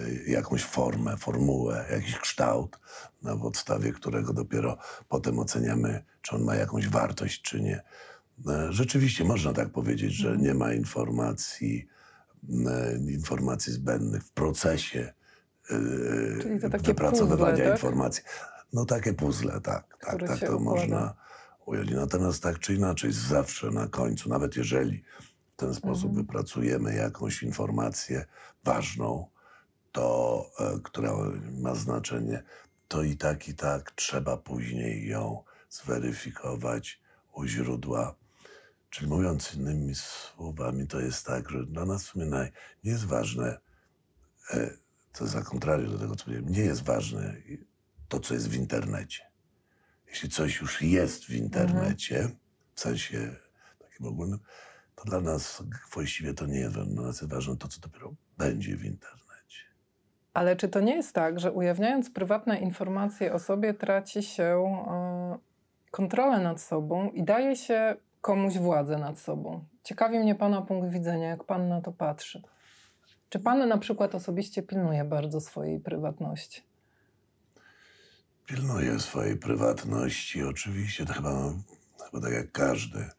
y, 0.00 0.24
jakąś 0.26 0.64
formę, 0.64 1.16
formułę, 1.16 1.84
jakiś 1.90 2.18
kształt, 2.18 2.80
na 3.22 3.36
podstawie 3.36 3.92
którego 3.92 4.32
dopiero 4.32 4.78
potem 5.08 5.38
oceniamy, 5.38 6.04
czy 6.22 6.36
on 6.36 6.42
ma 6.42 6.54
jakąś 6.54 6.88
wartość, 6.88 7.42
czy 7.42 7.60
nie. 7.60 7.82
E, 8.48 8.72
Rzeczywiście 8.72 9.24
można 9.24 9.52
tak 9.52 9.70
powiedzieć, 9.70 10.12
że 10.12 10.36
nie 10.36 10.54
ma 10.54 10.72
informacji, 10.74 11.88
e, 12.66 12.96
informacji 13.12 13.72
zbędnych 13.72 14.22
w 14.24 14.30
procesie 14.32 15.12
e, 15.70 16.42
Czyli 16.42 16.60
to 16.60 16.70
takie 16.70 16.86
wypracowywania 16.86 17.50
puzzle, 17.52 17.64
tak? 17.66 17.74
informacji. 17.74 18.22
No 18.72 18.84
takie 18.84 19.12
puzzle, 19.12 19.52
tak, 19.60 19.62
tak, 20.00 20.08
Które 20.08 20.28
tak 20.28 20.38
się 20.38 20.46
to 20.46 20.56
układa. 20.56 20.80
można 20.80 21.14
ująć. 21.66 21.90
Natomiast 21.90 22.42
tak 22.42 22.58
czy 22.58 22.74
inaczej, 22.74 23.12
zawsze 23.12 23.70
na 23.70 23.86
końcu, 23.88 24.28
nawet 24.28 24.56
jeżeli 24.56 25.02
w 25.52 25.56
ten 25.56 25.74
sposób 25.74 26.08
Mhm. 26.10 26.26
wypracujemy 26.26 26.94
jakąś 26.94 27.42
informację 27.42 28.24
ważną, 28.64 29.26
to, 29.92 30.46
która 30.82 31.12
ma 31.58 31.74
znaczenie, 31.74 32.42
to 32.88 33.02
i 33.02 33.16
tak, 33.16 33.48
i 33.48 33.54
tak 33.54 33.90
trzeba 33.90 34.36
później 34.36 35.08
ją 35.08 35.42
zweryfikować 35.70 37.00
u 37.32 37.44
źródła. 37.46 38.14
Czyli 38.90 39.10
mówiąc 39.10 39.54
innymi 39.54 39.94
słowami, 39.94 40.86
to 40.86 41.00
jest 41.00 41.26
tak, 41.26 41.50
że 41.50 41.66
dla 41.66 41.84
nas 41.84 42.04
w 42.04 42.06
sumie 42.06 42.26
naj, 42.26 42.52
nie 42.84 42.90
jest 42.90 43.04
ważne, 43.04 43.58
e, 44.50 44.70
to 45.12 45.24
jest 45.24 45.34
za 45.34 45.42
contrario 45.42 45.90
do 45.90 45.98
tego, 45.98 46.16
co 46.16 46.24
powiedziałem, 46.24 46.52
nie 46.52 46.62
jest 46.62 46.82
ważne 46.82 47.34
to, 48.08 48.20
co 48.20 48.34
jest 48.34 48.48
w 48.48 48.54
internecie. 48.54 49.30
Jeśli 50.08 50.28
coś 50.28 50.60
już 50.60 50.82
jest 50.82 51.24
w 51.24 51.30
internecie, 51.30 52.28
w 52.74 52.80
sensie 52.80 53.36
takim 53.78 54.06
ogólnym, 54.06 54.38
to 54.94 55.04
dla 55.04 55.20
nas 55.20 55.62
właściwie 55.92 56.34
to 56.34 56.46
nie 56.46 56.58
jest 56.58 56.74
ważne. 56.74 56.94
Dla 56.94 57.02
nas 57.02 57.20
jest 57.20 57.32
ważne 57.32 57.56
to, 57.56 57.68
co 57.68 57.80
dopiero 57.80 58.14
będzie 58.38 58.76
w 58.76 58.84
internecie. 58.84 59.64
Ale 60.34 60.56
czy 60.56 60.68
to 60.68 60.80
nie 60.80 60.94
jest 60.94 61.12
tak, 61.12 61.40
że 61.40 61.52
ujawniając 61.52 62.10
prywatne 62.10 62.60
informacje 62.60 63.32
o 63.32 63.38
sobie, 63.38 63.74
traci 63.74 64.22
się 64.22 64.44
e, 64.44 65.38
kontrolę 65.90 66.40
nad 66.40 66.60
sobą 66.60 67.10
i 67.10 67.24
daje 67.24 67.56
się 67.56 67.96
komuś 68.20 68.58
władzę 68.58 68.98
nad 68.98 69.18
sobą? 69.18 69.64
Ciekawi 69.82 70.18
mnie 70.18 70.34
Pana 70.34 70.62
punkt 70.62 70.92
widzenia, 70.92 71.28
jak 71.28 71.44
Pan 71.44 71.68
na 71.68 71.80
to 71.80 71.92
patrzy. 71.92 72.42
Czy 73.28 73.38
Pan 73.38 73.68
na 73.68 73.78
przykład 73.78 74.14
osobiście 74.14 74.62
pilnuje 74.62 75.04
bardzo 75.04 75.40
swojej 75.40 75.80
prywatności? 75.80 76.62
Pilnuję 78.46 79.00
swojej 79.00 79.36
prywatności, 79.36 80.42
oczywiście, 80.42 81.06
to 81.06 81.12
chyba, 81.12 81.52
chyba 82.04 82.22
tak 82.22 82.32
jak 82.32 82.52
każdy. 82.52 82.98
E, 82.98 83.10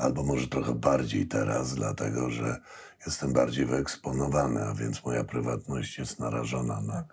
Albo 0.00 0.22
może 0.22 0.48
trochę 0.48 0.74
bardziej 0.74 1.26
teraz, 1.26 1.74
dlatego 1.74 2.30
że 2.30 2.60
jestem 3.06 3.32
bardziej 3.32 3.66
wyeksponowany, 3.66 4.64
a 4.64 4.74
więc 4.74 5.04
moja 5.04 5.24
prywatność 5.24 5.98
jest 5.98 6.20
narażona 6.20 6.80
na, 6.80 7.04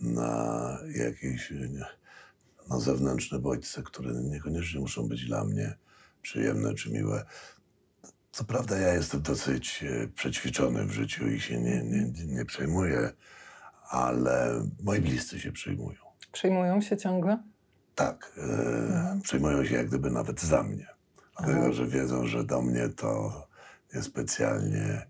na 0.00 0.78
jakieś 0.94 1.50
nie, 1.50 1.86
no, 2.68 2.80
zewnętrzne 2.80 3.38
bodźce, 3.38 3.82
które 3.82 4.12
niekoniecznie 4.14 4.80
muszą 4.80 5.08
być 5.08 5.24
dla 5.26 5.44
mnie 5.44 5.76
przyjemne 6.22 6.74
czy 6.74 6.90
miłe. 6.90 7.24
Co 8.32 8.44
prawda 8.44 8.78
ja 8.78 8.94
jestem 8.94 9.22
dosyć 9.22 9.84
e, 9.84 10.08
przećwiczony 10.08 10.84
w 10.86 10.90
życiu 10.92 11.28
i 11.28 11.40
się 11.40 11.60
nie, 11.60 11.82
nie, 11.82 12.12
nie 12.26 12.44
przejmuję, 12.44 13.12
ale 13.90 14.66
moi 14.82 15.00
bliscy 15.00 15.40
się 15.40 15.52
przejmują. 15.52 15.98
Przyjmują 16.32 16.80
się 16.80 16.96
ciągle? 16.96 17.42
Tak, 17.94 18.32
e, 18.38 19.20
przejmują 19.22 19.64
się 19.64 19.74
jak 19.74 19.86
gdyby 19.88 20.10
nawet 20.10 20.40
za 20.40 20.62
mnie. 20.62 20.86
Dlatego, 21.38 21.72
że 21.72 21.86
wiedzą, 21.86 22.26
że 22.26 22.44
do 22.44 22.62
mnie 22.62 22.88
to 22.88 23.32
niespecjalnie 23.94 25.06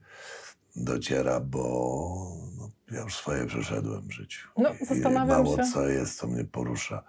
dociera, 0.76 1.40
bo 1.40 2.36
no, 2.58 2.70
ja 2.90 3.00
już 3.02 3.16
swoje 3.16 3.46
przeszedłem 3.46 4.08
w 4.08 4.12
życiu. 4.12 4.48
No, 4.58 4.70
I- 4.74 4.84
zastanawiam 4.86 5.40
I 5.40 5.42
mało 5.44 5.56
się- 5.56 5.72
co 5.72 5.88
jest, 5.88 6.18
co 6.18 6.26
mnie 6.26 6.44
porusza 6.44 7.04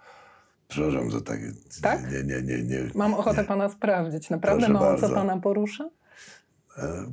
Przepraszam 0.70 1.10
za 1.10 1.20
takie... 1.20 1.52
Tak? 1.82 2.12
Nie, 2.12 2.22
nie, 2.22 2.42
nie. 2.42 2.62
nie 2.62 2.90
Mam 2.94 3.14
ochotę 3.14 3.42
nie. 3.42 3.48
pana 3.48 3.68
sprawdzić. 3.68 4.30
Naprawdę 4.30 4.66
Proszę 4.66 4.72
mało 4.72 4.94
co 4.94 5.00
bardzo. 5.00 5.14
pana 5.16 5.36
porusza? 5.40 5.90
E, 6.78 7.04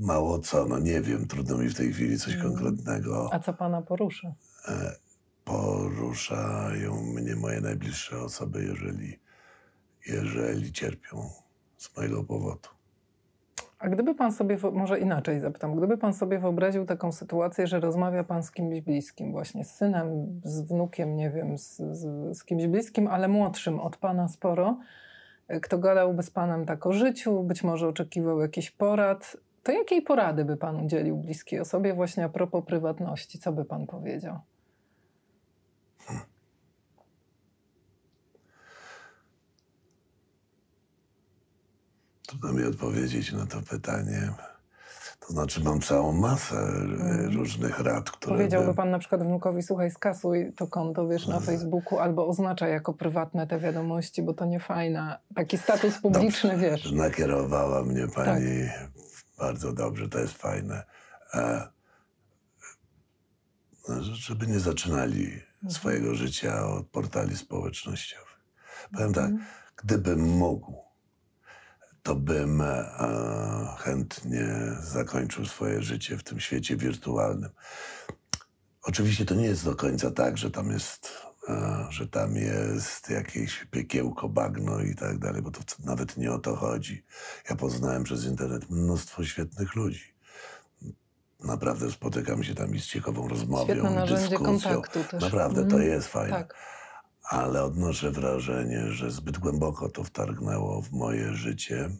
Mało 0.00 0.38
co, 0.38 0.66
no 0.66 0.78
nie 0.78 1.00
wiem, 1.00 1.26
trudno 1.26 1.58
mi 1.58 1.68
w 1.68 1.74
tej 1.74 1.92
chwili 1.92 2.18
coś 2.18 2.34
Mm. 2.34 2.46
konkretnego. 2.46 3.28
A 3.32 3.38
co 3.38 3.52
pana 3.52 3.82
porusza? 3.82 4.34
E, 4.68 4.96
Poruszają 5.44 7.02
mnie 7.02 7.36
moje 7.36 7.60
najbliższe 7.60 8.20
osoby, 8.20 8.64
jeżeli, 8.64 9.18
jeżeli 10.06 10.72
cierpią 10.72 11.30
z 11.78 11.96
mojego 11.96 12.24
powodu. 12.24 12.68
A 13.84 13.88
gdyby 13.88 14.14
pan 14.14 14.32
sobie, 14.32 14.58
może 14.72 14.98
inaczej 14.98 15.40
zapytam, 15.40 15.76
gdyby 15.76 15.98
pan 15.98 16.14
sobie 16.14 16.38
wyobraził 16.38 16.86
taką 16.86 17.12
sytuację, 17.12 17.66
że 17.66 17.80
rozmawia 17.80 18.24
pan 18.24 18.42
z 18.42 18.50
kimś 18.50 18.80
bliskim, 18.80 19.32
właśnie 19.32 19.64
z 19.64 19.74
synem, 19.74 20.40
z 20.44 20.60
wnukiem, 20.60 21.16
nie 21.16 21.30
wiem, 21.30 21.58
z, 21.58 21.76
z, 21.76 22.36
z 22.38 22.44
kimś 22.44 22.66
bliskim, 22.66 23.08
ale 23.08 23.28
młodszym 23.28 23.80
od 23.80 23.96
pana 23.96 24.28
sporo, 24.28 24.78
y, 25.50 25.60
kto 25.60 25.78
gadałby 25.78 26.22
z 26.22 26.30
panem 26.30 26.66
tak 26.66 26.86
o 26.86 26.92
życiu, 26.92 27.42
być 27.42 27.64
może 27.64 27.88
oczekiwał 27.88 28.40
jakichś 28.40 28.70
porad, 28.70 29.36
to 29.62 29.72
jakiej 29.72 30.02
porady 30.02 30.44
by 30.44 30.56
pan 30.56 30.84
udzielił 30.84 31.16
bliskiej 31.16 31.60
osobie 31.60 31.94
właśnie 31.94 32.24
a 32.24 32.28
propos 32.28 32.64
prywatności? 32.64 33.38
Co 33.38 33.52
by 33.52 33.64
pan 33.64 33.86
powiedział? 33.86 34.38
Trudno 42.26 42.52
mi 42.52 42.64
odpowiedzieć 42.64 43.32
na 43.32 43.46
to 43.46 43.62
pytanie. 43.62 44.32
To 45.26 45.32
znaczy, 45.32 45.60
mam 45.64 45.80
całą 45.80 46.12
masę 46.12 46.56
Mhm. 46.58 47.36
różnych 47.36 47.78
rad, 47.80 48.10
które. 48.10 48.36
Powiedziałby 48.36 48.66
bym- 48.66 48.76
pan 48.76 48.90
na 48.90 48.98
przykład 48.98 49.22
wnukowi, 49.22 49.62
słuchaj, 49.62 49.90
skasuj 49.90 50.52
to 50.56 50.66
konto, 50.66 51.08
wiesz, 51.08 51.26
na 51.26 51.40
Facebooku, 51.40 51.98
albo 51.98 52.26
oznacza 52.28 52.68
jako 52.68 52.92
prywatne 52.94 53.46
te 53.46 53.58
wiadomości, 53.58 54.22
bo 54.22 54.34
to 54.34 54.44
nie 54.44 54.60
fajne. 54.60 55.18
Taki 55.34 55.58
status 55.58 55.98
publiczny, 55.98 56.58
wiesz. 56.58 56.92
Nakierowała 56.92 57.82
mnie 57.82 58.06
pani 58.14 58.68
Tak. 58.78 58.90
bardzo 59.38 59.72
dobrze, 59.72 60.08
to 60.08 60.18
jest 60.18 60.34
fajne. 60.34 60.84
E, 61.34 61.68
no, 63.88 64.02
żeby 64.02 64.46
nie 64.46 64.60
zaczynali 64.60 65.24
Mhm. 65.24 65.70
swojego 65.70 66.14
życia 66.14 66.66
od 66.66 66.86
portali 66.86 67.36
społecznościowych. 67.36 68.40
Powiem 68.92 69.12
tak, 69.12 69.24
Mhm. 69.30 69.44
gdybym 69.76 70.20
mógł, 70.20 70.83
to 72.04 72.14
bym 72.14 72.60
e, 72.60 72.84
chętnie 73.78 74.46
zakończył 74.82 75.46
swoje 75.46 75.82
życie 75.82 76.16
w 76.18 76.22
tym 76.24 76.40
świecie 76.40 76.76
wirtualnym. 76.76 77.50
Oczywiście 78.82 79.24
to 79.24 79.34
nie 79.34 79.46
jest 79.46 79.64
do 79.64 79.74
końca 79.76 80.10
tak, 80.10 80.38
że 80.38 80.50
tam 80.50 80.70
jest, 80.70 81.12
e, 81.48 81.86
że 81.90 82.08
tam 82.08 82.36
jest 82.36 83.10
jakieś 83.10 83.64
piekiełko, 83.70 84.28
bagno 84.28 84.80
i 84.80 84.94
tak 84.94 85.18
dalej, 85.18 85.42
bo 85.42 85.50
to 85.50 85.60
nawet 85.84 86.16
nie 86.16 86.32
o 86.32 86.38
to 86.38 86.56
chodzi. 86.56 87.04
Ja 87.50 87.56
poznałem 87.56 88.04
przez 88.04 88.24
internet 88.24 88.70
mnóstwo 88.70 89.24
świetnych 89.24 89.74
ludzi. 89.74 90.14
Naprawdę 91.44 91.90
spotykam 91.90 92.44
się 92.44 92.54
tam 92.54 92.74
i 92.74 92.80
z 92.80 92.86
ciekawą 92.86 93.28
rozmową, 93.28 93.64
Świetne 93.64 93.90
narzędzie 93.90 94.28
dyskusją. 94.28 94.70
kontaktu 94.72 95.04
też. 95.04 95.22
Naprawdę 95.22 95.60
to 95.60 95.76
Mhm. 95.76 95.82
jest 95.82 96.08
fajne 96.08 96.36
Tak. 96.36 96.54
Ale 97.34 97.64
odnoszę 97.64 98.10
wrażenie, 98.10 98.92
że 98.92 99.10
zbyt 99.10 99.38
głęboko 99.38 99.88
to 99.88 100.04
wtargnęło 100.04 100.82
w 100.82 100.92
moje 100.92 101.34
życie 101.34 101.90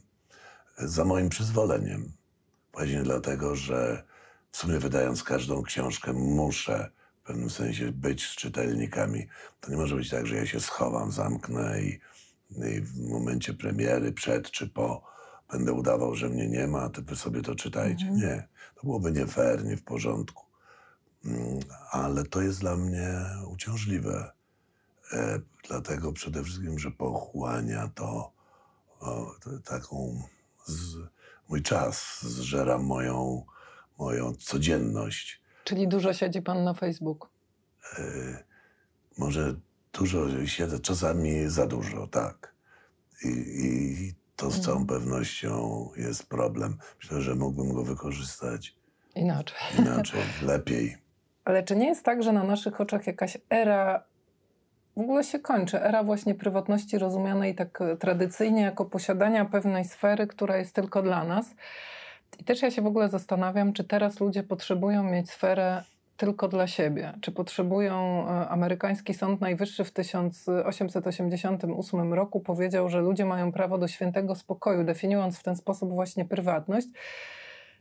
za 0.79 1.05
moim 1.05 1.29
przyzwoleniem. 1.29 2.13
Właśnie 2.73 3.03
dlatego, 3.03 3.57
że 3.57 4.05
w 4.53 4.57
sumie 4.57 4.79
wydając 4.79 5.23
każdą 5.23 5.63
książkę, 5.63 6.13
muszę 6.13 6.91
w 7.23 7.27
pewnym 7.27 7.51
sensie 7.51 7.93
być 7.93 8.27
z 8.27 8.37
czytelnikami. 8.37 9.27
To 9.61 9.71
nie 9.71 9.77
może 9.77 9.97
być 9.97 10.11
tak, 10.11 10.27
że 10.27 10.37
ja 10.37 10.47
się 10.47 10.61
schowam, 10.61 11.13
zamknę 11.13 11.83
i, 11.83 12.01
i 12.51 12.81
w 12.81 13.09
momencie 13.09 13.55
premiery, 13.55 14.13
przed 14.13 14.51
czy 14.51 14.69
po, 14.69 15.03
będę 15.53 15.73
udawał, 15.73 16.15
że 16.15 16.29
mnie 16.29 16.49
nie 16.49 16.67
ma, 16.67 16.81
a 16.81 16.89
ty 16.89 17.03
wy 17.03 17.17
sobie 17.17 17.43
to 17.43 17.55
czytajcie. 17.55 18.07
Mhm. 18.07 18.21
Nie, 18.21 18.49
to 18.75 18.81
byłoby 18.83 19.13
nie 19.13 19.27
fair, 19.27 19.65
nie 19.65 19.77
w 19.77 19.85
porządku. 19.85 20.45
Mm, 21.25 21.61
Ale 21.91 22.25
to 22.25 22.43
jest 22.43 22.61
dla 22.61 22.77
mnie 22.77 23.09
uciążliwe. 23.49 24.31
E, 25.13 25.41
dlatego 25.69 26.13
przede 26.13 26.45
wszystkim, 26.45 26.79
że 26.79 26.91
pochłania 26.91 27.91
to, 27.95 28.33
o, 29.01 29.35
to 29.45 29.51
taką. 29.65 30.23
Z, 30.67 30.97
mój 31.49 31.63
czas 31.63 32.23
zżera 32.23 32.79
moją, 32.79 33.45
moją 33.99 34.35
codzienność. 34.35 35.43
Czyli 35.65 35.89
dużo 35.89 36.13
siedzi 36.15 36.43
pan 36.43 36.65
na 36.65 36.75
Facebooku. 36.75 37.29
E, 37.99 38.05
może 39.19 39.55
dużo 39.93 40.47
siedzę, 40.47 40.79
czasami 40.79 41.49
za 41.51 41.67
dużo, 41.67 42.07
tak. 42.07 42.55
I, 43.25 43.29
i 43.29 44.15
to 44.37 44.51
z 44.51 44.61
całą 44.61 44.81
Mhm. 44.81 45.01
pewnością 45.01 45.89
jest 45.97 46.27
problem. 46.27 46.79
Myślę, 47.03 47.21
że 47.23 47.35
mógłbym 47.35 47.75
go 47.75 47.85
wykorzystać 47.85 48.77
Inaczej. 49.15 49.57
inaczej, 49.79 50.21
lepiej. 50.43 50.97
Ale 51.45 51.63
czy 51.63 51.77
nie 51.77 51.87
jest 51.87 52.05
tak, 52.05 52.23
że 52.23 52.33
na 52.33 52.45
naszych 52.45 52.81
oczach 52.81 53.07
jakaś 53.07 53.39
era 53.51 54.05
w 54.97 55.01
ogóle 55.01 55.25
się 55.25 55.39
kończy? 55.39 55.83
Era 55.83 56.05
właśnie 56.05 56.35
prywatności 56.35 56.99
rozumianej 56.99 57.55
tak 57.55 57.81
e, 57.81 57.97
tradycyjnie 57.97 58.63
jako 58.63 58.85
posiadania 58.85 59.45
pewnej 59.45 59.85
sfery, 59.85 60.27
która 60.27 60.57
jest 60.57 60.75
tylko 60.75 61.03
dla 61.03 61.25
nas. 61.25 61.55
I 62.39 62.45
też 62.45 62.63
ja 62.63 62.71
się 62.71 62.83
w 62.83 62.87
ogóle 62.87 63.09
zastanawiam, 63.09 63.73
czy 63.73 63.85
teraz 63.85 64.21
ludzie 64.21 64.43
potrzebują 64.43 65.03
mieć 65.03 65.31
sferę 65.31 65.83
tylko 66.17 66.49
dla 66.49 66.67
siebie. 66.67 67.13
Czy 67.21 67.33
potrzebują, 67.33 68.27
e, 68.29 68.49
amerykański 68.49 69.15
Sąd 69.15 69.41
Najwyższy 69.41 69.85
w 69.85 69.93
1888 69.93 72.13
roku 72.13 72.41
powiedział, 72.41 72.89
że 72.89 73.01
ludzie 73.01 73.25
mają 73.25 73.53
prawo 73.53 73.79
do 73.79 73.89
świętego 73.89 74.35
spokoju, 74.35 74.85
definiując 74.85 75.39
w 75.39 75.43
ten 75.43 75.57
sposób 75.57 75.91
właśnie 75.91 76.25
prywatność. 76.25 76.87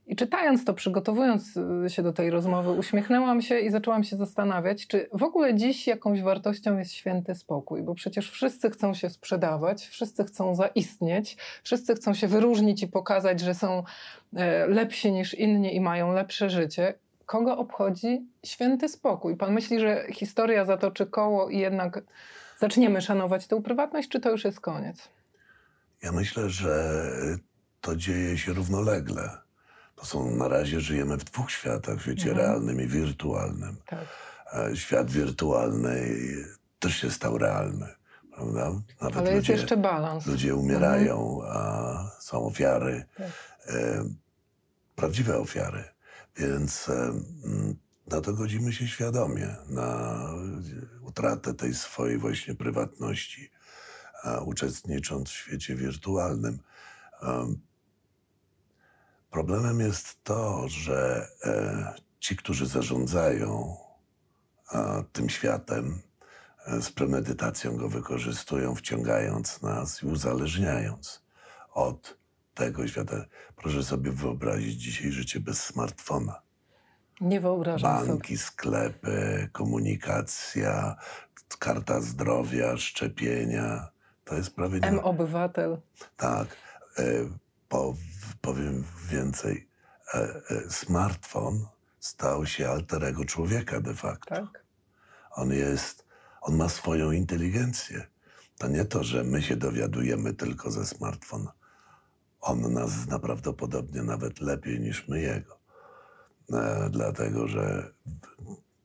I 0.07 0.15
czytając 0.15 0.65
to, 0.65 0.73
przygotowując 0.73 1.57
y, 1.85 1.89
się 1.89 2.03
do 2.03 2.13
tej 2.13 2.29
rozmowy, 2.29 2.71
uśmiechnęłam 2.71 3.41
się 3.41 3.59
i 3.59 3.71
zaczęłam 3.71 4.03
się 4.03 4.17
zastanawiać, 4.17 4.87
czy 4.87 5.09
w 5.13 5.23
ogóle 5.23 5.55
dziś 5.55 5.87
jakąś 5.87 6.21
wartością 6.21 6.77
jest 6.77 6.91
święty 6.91 7.35
spokój, 7.35 7.83
bo 7.83 7.95
przecież 7.95 8.31
wszyscy 8.31 8.69
chcą 8.69 8.93
się 8.93 9.09
sprzedawać, 9.09 9.87
wszyscy 9.87 10.23
chcą 10.23 10.55
zaistnieć, 10.55 11.37
wszyscy 11.63 11.95
chcą 11.95 12.13
się 12.13 12.27
wyróżnić 12.27 12.83
i 12.83 12.87
pokazać, 12.87 13.39
że 13.39 13.55
są 13.55 13.83
e, 14.35 14.67
lepsi 14.67 15.11
niż 15.11 15.33
inni 15.33 15.75
i 15.75 15.81
mają 15.81 16.13
lepsze 16.13 16.49
życie. 16.49 16.93
Kogo 17.25 17.57
obchodzi 17.57 18.21
święty 18.45 18.89
spokój? 18.89 19.37
Pan 19.37 19.53
myśli, 19.53 19.79
że 19.79 20.05
historia 20.11 20.65
zatoczy 20.65 21.05
koło 21.05 21.49
i 21.49 21.57
jednak 21.57 22.01
zaczniemy 22.59 23.01
szanować 23.01 23.47
tę 23.47 23.61
prywatność, 23.61 24.09
czy 24.09 24.19
to 24.19 24.31
już 24.31 24.43
jest 24.43 24.59
koniec? 24.59 25.09
Ja 26.03 26.11
myślę, 26.11 26.49
że 26.49 26.93
to 27.81 27.95
dzieje 27.95 28.37
się 28.37 28.53
równolegle. 28.53 29.42
To 30.03 30.07
są 30.07 30.35
na 30.35 30.47
razie 30.47 30.81
żyjemy 30.81 31.17
w 31.17 31.23
dwóch 31.23 31.51
światach, 31.51 31.97
w 31.97 32.01
świecie 32.01 32.29
Mhm. 32.29 32.37
realnym 32.47 32.81
i 32.81 32.87
wirtualnym. 32.87 33.77
Tak. 33.85 33.99
E, 34.53 34.75
Świat 34.75 35.11
wirtualny 35.11 36.07
też 36.79 36.95
się 36.95 37.11
stał 37.11 37.37
realny, 37.37 37.87
prawda? 38.35 38.71
Nawet 39.01 39.17
Ale 39.17 39.29
jest 39.31 39.35
ludzie, 39.35 39.53
jeszcze 39.53 39.77
balans. 39.77 40.25
ludzie 40.25 40.55
umierają, 40.55 41.41
a 41.47 41.95
są 42.19 42.45
ofiary, 42.45 43.05
Tak. 43.17 43.27
e, 43.67 44.03
prawdziwe 44.95 45.37
ofiary. 45.39 45.83
Więc 46.37 46.89
e, 46.89 46.93
mm, 46.93 47.75
na 48.07 48.21
to 48.21 48.33
godzimy 48.33 48.73
się 48.73 48.87
świadomie, 48.87 49.55
na 49.69 50.19
utratę 51.01 51.53
tej 51.53 51.73
swojej 51.73 52.17
właśnie 52.17 52.55
prywatności, 52.55 53.51
a 54.23 54.39
uczestnicząc 54.39 55.29
w 55.29 55.33
świecie 55.33 55.75
wirtualnym. 55.75 56.59
Em, 57.21 57.59
Problemem 59.33 59.79
jest 59.79 60.23
to, 60.23 60.67
że 60.67 61.27
e, 61.43 61.93
ci, 62.19 62.35
którzy 62.35 62.65
zarządzają 62.65 63.77
a, 64.71 65.03
tym 65.11 65.29
światem, 65.29 66.01
e, 66.65 66.81
z 66.81 66.91
premedytacją 66.91 67.77
go 67.77 67.89
wykorzystują, 67.89 68.75
wciągając 68.75 69.61
nas 69.61 70.03
i 70.03 70.05
uzależniając 70.05 71.23
od 71.71 72.17
tego 72.53 72.87
świata. 72.87 73.25
Proszę 73.55 73.83
sobie 73.83 74.11
wyobrazić 74.11 74.81
dzisiaj 74.81 75.11
życie 75.11 75.39
bez 75.39 75.63
smartfona. 75.63 76.41
Nie 77.21 77.41
wyobrażam 77.41 77.99
sobie. 77.99 78.09
Banki, 78.09 78.37
sklepy, 78.37 79.49
komunikacja, 79.51 80.95
karta 81.59 82.01
zdrowia, 82.01 82.77
szczepienia. 82.77 83.87
To 84.25 84.35
jest 84.35 84.55
prawie 84.55 84.79
nie... 84.79 84.87
M-obywatel. 84.87 85.77
Tak. 86.17 86.47
E, 86.97 87.03
po, 87.69 87.95
powiem 88.43 88.83
więcej. 89.09 89.67
E, 90.13 90.19
e, 90.19 90.69
smartfon 90.69 91.65
stał 91.99 92.45
się 92.45 92.69
alterego 92.69 93.25
człowieka 93.25 93.81
de 93.81 93.93
facto. 93.93 94.35
Tak? 94.35 94.63
On 95.31 95.51
jest, 95.51 96.05
on 96.41 96.55
ma 96.55 96.69
swoją 96.69 97.11
inteligencję. 97.11 98.07
To 98.57 98.67
nie 98.67 98.85
to, 98.85 99.03
że 99.03 99.23
my 99.23 99.41
się 99.41 99.55
dowiadujemy 99.55 100.33
tylko 100.33 100.71
ze 100.71 100.85
smartfona. 100.85 101.53
On 102.41 102.73
nas 102.73 102.91
zna 102.91 103.19
prawdopodobnie 103.19 104.03
nawet 104.03 104.41
lepiej 104.41 104.79
niż 104.79 105.07
my 105.07 105.21
jego. 105.21 105.59
E, 106.53 106.89
dlatego, 106.89 107.47
że 107.47 107.93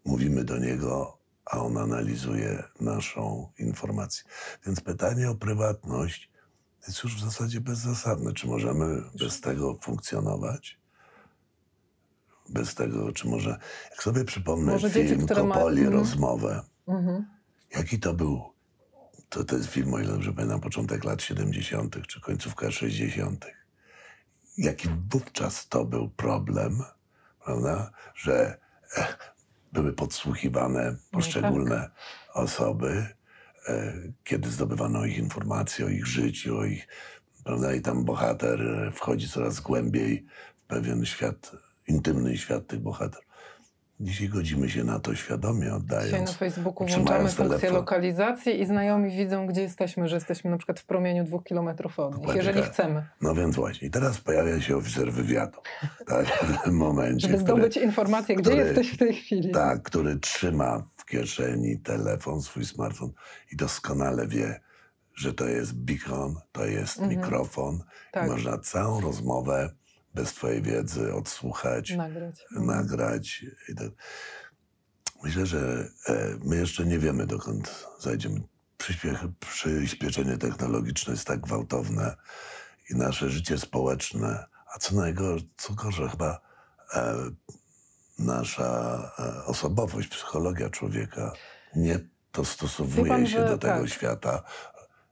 mówimy 0.05 0.45
do 0.45 0.59
niego, 0.59 1.19
a 1.45 1.59
on 1.59 1.77
analizuje 1.77 2.63
naszą 2.81 3.53
informację. 3.59 4.25
Więc 4.67 4.81
pytanie 4.81 5.31
o 5.31 5.35
prywatność 5.35 6.31
jest 6.89 7.03
już 7.05 7.17
w 7.17 7.25
zasadzie 7.25 7.61
bezzasadne. 7.61 8.33
Czy 8.33 8.47
możemy 8.47 9.03
bez 9.19 9.41
tego 9.41 9.79
funkcjonować? 9.83 10.79
Bez 12.49 12.75
tego, 12.75 13.13
czy 13.13 13.29
może. 13.29 13.59
Jak 13.91 14.03
sobie 14.03 14.25
przypomnę 14.25 14.73
Może 14.73 14.91
dzieci, 14.91 15.09
film 15.09 15.21
ma- 15.49 15.55
Kopoli, 15.55 15.79
Mhm. 15.81 15.93
rozmowę, 16.01 16.63
Mhm. 16.89 17.27
jaki 17.77 18.01
to 18.01 18.15
był? 18.15 18.43
To, 19.29 19.45
to 19.45 19.57
jest 19.57 19.69
film, 19.69 19.95
o 19.95 19.99
ile 19.99 20.13
dobrze 20.13 20.33
pamiętam, 20.33 20.61
początek 20.61 21.05
lat 21.05 21.23
70., 21.23 22.07
czy 22.07 22.21
końcówka 22.21 22.71
60. 22.71 23.47
Jaki 24.59 24.89
wówczas 25.11 25.69
to 25.69 25.85
był 25.85 26.11
problem, 26.11 26.83
prawda? 27.45 27.91
Że 28.15 28.59
e, 28.97 29.07
były 29.73 29.93
podsłuchiwane 29.93 30.97
poszczególne 31.11 31.91
osoby, 32.35 32.89
e, 32.91 33.15
kiedy 34.25 34.49
zdobywano 34.51 35.05
ich 35.05 35.19
informacje 35.19 35.87
o 35.87 35.89
ich 35.89 36.07
życiu, 36.07 36.59
o 36.59 36.65
ich, 36.65 36.89
prawda? 37.45 37.75
I 37.75 37.81
tam 37.81 38.05
bohater 38.05 38.63
e, 38.63 38.91
wchodzi 38.93 39.29
coraz 39.29 39.61
głębiej 39.61 40.27
w 40.57 40.63
pewien 40.67 41.05
świat, 41.05 41.53
intymny 41.89 42.37
świat 42.39 42.67
tych 42.67 42.81
bohaterów. 42.81 43.29
Dzisiaj 44.01 44.29
godzimy 44.29 44.71
się 44.71 44.85
na 44.85 44.99
to 45.01 45.15
świadomie, 45.15 45.61
Dzisiaj 45.61 45.77
oddając. 45.77 46.31
na 46.31 46.37
Facebooku 46.39 46.87
włączamy 46.87 47.19
funkcję 47.29 47.45
telefon. 47.59 47.73
lokalizacji 47.73 48.61
i 48.61 48.67
znajomi 48.67 49.17
widzą, 49.17 49.47
gdzie 49.47 49.63
jesteśmy, 49.63 50.09
że 50.09 50.17
jesteśmy 50.17 50.51
na 50.51 50.57
przykład 50.57 50.81
w 50.81 50.85
promieniu 50.85 51.25
dwóch 51.25 51.45
kilometrów 51.45 51.99
od 51.99 52.07
nich, 52.11 52.17
Dokładnie 52.21 52.41
jeżeli 52.43 52.61
tak. 52.63 52.71
chcemy. 52.73 53.07
No 53.21 53.35
więc 53.35 53.57
właśnie. 53.57 53.89
I 53.89 53.91
teraz 53.91 54.21
pojawia 54.21 54.61
się 54.61 54.77
oficer 54.77 55.13
wywiadu. 55.13 55.59
Tak, 56.07 56.27
w 56.27 56.63
tym 56.65 56.77
momencie. 56.77 57.29
Żeby 57.29 57.35
który- 57.45 57.57
zdobyć 57.57 57.77
informację, 57.77 58.37
gdzie 58.37 58.51
który- 58.51 58.65
jesteś 58.67 58.91
w 58.91 58.97
tej 58.99 59.15
chwili. 59.15 59.51
Tak, 59.51 59.83
który 59.83 60.17
trzyma 60.19 60.83
kieszeni 61.11 61.81
telefon, 61.81 62.43
swój 62.43 62.65
smartfon 62.65 63.13
i 63.53 63.57
doskonale 63.57 64.27
wie, 64.29 64.61
że 65.15 65.35
to 65.35 65.49
jest 65.49 65.73
beacon, 65.75 66.35
to 66.53 66.65
jest 66.65 66.99
Mhm. 66.99 67.19
mikrofon. 67.19 67.85
Tak. 68.13 68.27
I 68.27 68.31
można 68.31 68.59
całą 68.59 69.01
rozmowę 69.01 69.71
bez 70.15 70.33
twojej 70.35 70.63
wiedzy 70.63 71.15
odsłuchać, 71.15 71.97
Nagrać. 71.97 72.45
nagrać. 72.51 73.45
I 73.69 73.75
tak. 73.75 73.89
Myślę, 75.25 75.47
że 75.47 75.89
e, 76.09 76.37
my 76.45 76.57
jeszcze 76.57 76.87
nie 76.87 76.99
wiemy, 76.99 77.27
dokąd 77.27 77.87
zajdziemy. 78.01 78.41
Przyspieszenie 79.41 80.39
technologiczne 80.39 81.13
jest 81.13 81.27
tak 81.27 81.41
gwałtowne 81.41 82.17
i 82.91 82.95
nasze 82.97 83.31
życie 83.31 83.59
społeczne, 83.59 84.45
a 84.75 84.79
co 84.79 84.95
najgorsze, 84.97 85.47
co 85.57 85.75
gorsze 85.75 86.09
chyba 86.09 86.41
e, 86.95 87.15
nasza 88.19 89.01
e, 89.19 89.45
osobowość, 89.45 90.09
psychologia 90.09 90.71
człowieka 90.71 91.33
nie 91.77 92.01
dostosowuje 92.33 93.09
pan, 93.09 93.27
się 93.27 93.45
do 93.45 93.59
tego 93.59 93.81
tak. 93.81 93.89
świata 93.89 94.43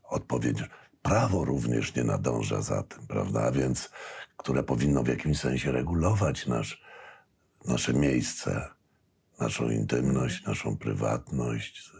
odpowiednio. 0.04 0.64
Prawo 1.02 1.44
również 1.44 1.94
nie 1.94 2.04
nadąża 2.04 2.62
za 2.62 2.82
tym, 2.82 3.06
prawda? 3.06 3.42
A 3.42 3.50
więc, 3.50 3.90
które 4.36 4.62
powinno 4.62 5.02
w 5.02 5.08
jakimś 5.08 5.40
sensie 5.40 5.72
regulować 5.72 6.46
nasz, 6.46 6.82
nasze 7.64 7.94
miejsce, 7.94 8.68
naszą 9.40 9.70
intymność, 9.70 10.44
naszą 10.46 10.76
prywatność, 10.76 11.92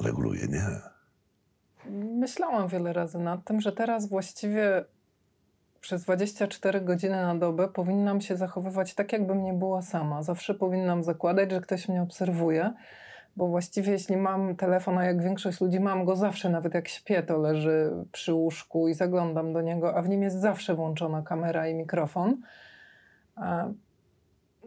reguluje 0.00 0.46
nie. 0.46 0.80
Myślałam 2.18 2.68
wiele 2.68 2.92
razy 2.92 3.18
nad 3.18 3.44
tym, 3.44 3.60
że 3.60 3.72
teraz 3.72 4.08
właściwie 4.08 4.84
przez 5.80 6.04
24 6.04 6.80
godziny 6.80 7.16
na 7.16 7.34
dobę 7.34 7.68
powinnam 7.68 8.20
się 8.20 8.36
zachowywać 8.36 8.94
tak, 8.94 9.12
jakbym 9.12 9.42
nie 9.42 9.52
była 9.52 9.82
sama. 9.82 10.22
Zawsze 10.22 10.54
powinnam 10.54 11.04
zakładać, 11.04 11.50
że 11.50 11.60
ktoś 11.60 11.88
mnie 11.88 12.02
obserwuje, 12.02 12.72
bo 13.36 13.48
właściwie 13.48 13.92
jeśli 13.92 14.16
mam 14.16 14.56
telefon, 14.56 14.98
a 14.98 15.04
jak 15.04 15.22
większość 15.22 15.60
ludzi 15.60 15.80
mam 15.80 16.04
go 16.04 16.16
zawsze, 16.16 16.50
nawet 16.50 16.74
jak 16.74 16.88
śpię, 16.88 17.22
to 17.22 17.38
leży 17.38 17.90
przy 18.12 18.34
łóżku 18.34 18.88
i 18.88 18.94
zaglądam 18.94 19.52
do 19.52 19.60
niego, 19.60 19.96
a 19.96 20.02
w 20.02 20.08
nim 20.08 20.22
jest 20.22 20.40
zawsze 20.40 20.74
włączona 20.74 21.22
kamera 21.22 21.68
i 21.68 21.74
mikrofon. 21.74 22.36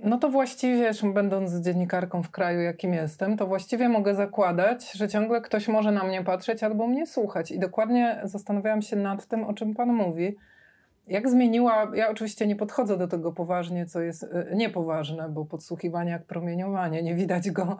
No 0.04 0.18
to 0.18 0.30
właściwie, 0.30 0.92
będąc 1.14 1.54
dziennikarką 1.54 2.24
w 2.24 2.32
kraju, 2.32 2.62
jakim 2.62 2.94
jestem, 2.94 3.38
to 3.38 3.48
właściwie 3.48 3.90
mogę 3.90 4.16
zakładać, 4.16 4.92
że 4.92 5.08
ciągle 5.08 5.42
ktoś 5.42 5.68
może 5.68 5.92
na 5.92 6.04
mnie 6.04 6.24
patrzeć 6.24 6.64
albo 6.64 6.88
mnie 6.88 7.08
słuchać. 7.08 7.52
I 7.52 7.60
dokładnie 7.60 8.22
zastanawiałam 8.24 8.82
się 8.82 8.96
nad 8.96 9.26
tym, 9.26 9.44
o 9.44 9.54
czym 9.54 9.74
Pan 9.74 9.94
mówi. 9.94 10.36
Jak 11.08 11.30
zmieniła, 11.30 11.92
ja 11.96 12.10
oczywiście 12.10 12.48
nie 12.48 12.56
podchodzę 12.56 12.98
do 12.98 13.08
tego 13.08 13.32
poważnie, 13.32 13.86
co 13.86 14.02
jest 14.02 14.24
y, 14.24 14.56
niepoważne, 14.56 15.30
bo 15.30 15.46
podsłuchiwanie 15.46 16.12
jak 16.12 16.26
promieniowanie, 16.26 17.04
nie 17.04 17.16
widać 17.16 17.52
go, 17.52 17.78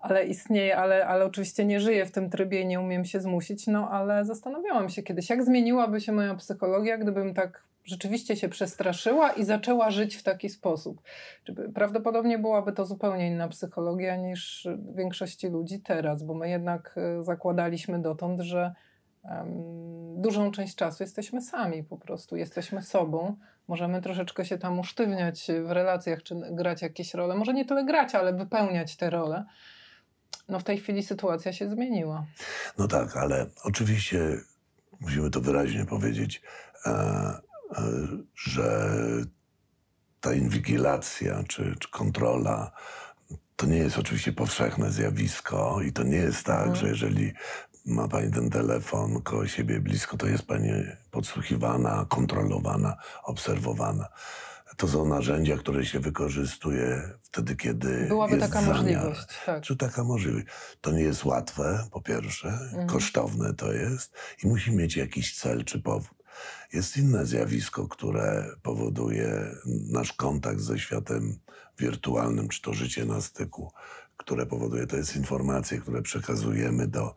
ale 0.00 0.24
istnieje, 0.24 0.76
ale, 0.76 1.06
ale 1.06 1.24
oczywiście 1.24 1.64
nie 1.64 1.80
żyję 1.80 2.06
w 2.06 2.10
tym 2.10 2.30
trybie 2.30 2.60
i 2.60 2.66
nie 2.66 2.80
umiem 2.80 3.04
się 3.04 3.20
zmusić, 3.20 3.66
no 3.66 3.90
ale 3.90 4.24
zastanawiałam 4.24 4.88
się 4.88 5.02
kiedyś, 5.02 5.30
jak 5.30 5.44
zmieniłaby 5.44 6.00
się 6.00 6.12
moja 6.12 6.34
psychologia, 6.34 6.98
gdybym 6.98 7.34
tak 7.34 7.64
rzeczywiście 7.84 8.36
się 8.36 8.48
przestraszyła 8.48 9.32
i 9.32 9.44
zaczęła 9.44 9.90
żyć 9.90 10.16
w 10.16 10.22
taki 10.22 10.48
sposób. 10.48 11.02
Prawdopodobnie 11.74 12.38
byłaby 12.38 12.72
to 12.72 12.84
zupełnie 12.84 13.28
inna 13.28 13.48
psychologia 13.48 14.16
niż 14.16 14.68
większości 14.94 15.48
ludzi 15.48 15.80
teraz, 15.80 16.22
bo 16.22 16.34
my 16.34 16.48
jednak 16.50 16.98
y, 17.20 17.24
zakładaliśmy 17.24 18.02
dotąd, 18.02 18.40
że 18.40 18.74
dużą 20.16 20.50
część 20.50 20.74
czasu 20.74 21.02
jesteśmy 21.02 21.42
sami 21.42 21.84
po 21.84 21.96
prostu, 21.96 22.36
jesteśmy 22.36 22.82
sobą. 22.82 23.36
Możemy 23.68 24.02
troszeczkę 24.02 24.44
się 24.44 24.58
tam 24.58 24.78
usztywniać 24.78 25.46
w 25.64 25.70
relacjach, 25.70 26.22
czy 26.22 26.34
grać 26.50 26.82
jakieś 26.82 27.14
role. 27.14 27.34
Może 27.34 27.54
nie 27.54 27.64
tyle 27.64 27.84
grać, 27.84 28.14
ale 28.14 28.32
wypełniać 28.32 28.96
te 28.96 29.10
role. 29.10 29.44
No 30.48 30.58
w 30.60 30.64
tej 30.64 30.78
chwili 30.78 31.02
sytuacja 31.02 31.52
się 31.52 31.68
zmieniła. 31.68 32.26
No 32.78 32.88
tak, 32.88 33.16
ale 33.16 33.46
oczywiście 33.64 34.18
musimy 35.00 35.30
to 35.30 35.40
wyraźnie 35.40 35.84
powiedzieć, 35.84 36.42
e, 36.86 36.90
e, 36.90 37.40
że 38.34 38.90
ta 40.20 40.32
inwigilacja 40.34 41.42
czy, 41.48 41.74
czy 41.78 41.90
kontrola 41.90 42.72
to 43.56 43.66
nie 43.66 43.76
jest 43.76 43.98
oczywiście 43.98 44.32
powszechne 44.32 44.90
zjawisko 44.90 45.80
i 45.82 45.92
to 45.92 46.02
nie 46.02 46.16
jest 46.16 46.44
tak, 46.46 46.58
Mhm. 46.60 46.76
że 46.76 46.88
jeżeli 46.88 47.32
ma 47.86 48.08
pani 48.08 48.32
ten 48.32 48.50
telefon 48.50 49.22
koło 49.22 49.46
siebie 49.46 49.80
blisko, 49.80 50.16
to 50.16 50.26
jest 50.26 50.42
pani 50.46 50.70
podsłuchiwana, 51.10 52.06
kontrolowana, 52.08 52.96
obserwowana. 53.24 54.08
To 54.76 54.88
są 54.88 55.08
narzędzia, 55.08 55.56
które 55.56 55.86
się 55.86 56.00
wykorzystuje 56.00 57.10
wtedy, 57.22 57.56
kiedy 57.56 58.06
Byłaby 58.08 58.36
jest 58.36 58.46
taka 58.52 58.60
zamiar. 58.62 58.76
możliwość. 58.76 59.26
Tak. 59.46 59.62
Czy 59.62 59.76
taka 59.76 60.04
możliwość? 60.04 60.46
To 60.80 60.92
nie 60.92 61.02
jest 61.02 61.24
łatwe, 61.24 61.84
po 61.92 62.00
pierwsze, 62.00 62.48
Mhm. 62.48 62.86
kosztowne 62.88 63.54
to 63.54 63.72
jest 63.72 64.14
i 64.44 64.46
musi 64.48 64.72
mieć 64.72 64.96
jakiś 64.96 65.36
cel 65.38 65.64
czy 65.64 65.82
powód. 65.82 66.20
Jest 66.72 66.96
inne 66.96 67.26
zjawisko, 67.26 67.88
które 67.88 68.46
powoduje 68.62 69.54
nasz 69.90 70.12
kontakt 70.12 70.60
ze 70.60 70.78
światem 70.78 71.38
wirtualnym, 71.78 72.48
czy 72.48 72.62
to 72.62 72.74
życie 72.74 73.04
na 73.04 73.20
styku, 73.20 73.72
które 74.16 74.46
powoduje, 74.46 74.86
to 74.86 74.96
jest 74.96 75.16
informacje, 75.16 75.78
które 75.78 76.02
przekazujemy 76.02 76.86
do 76.88 77.16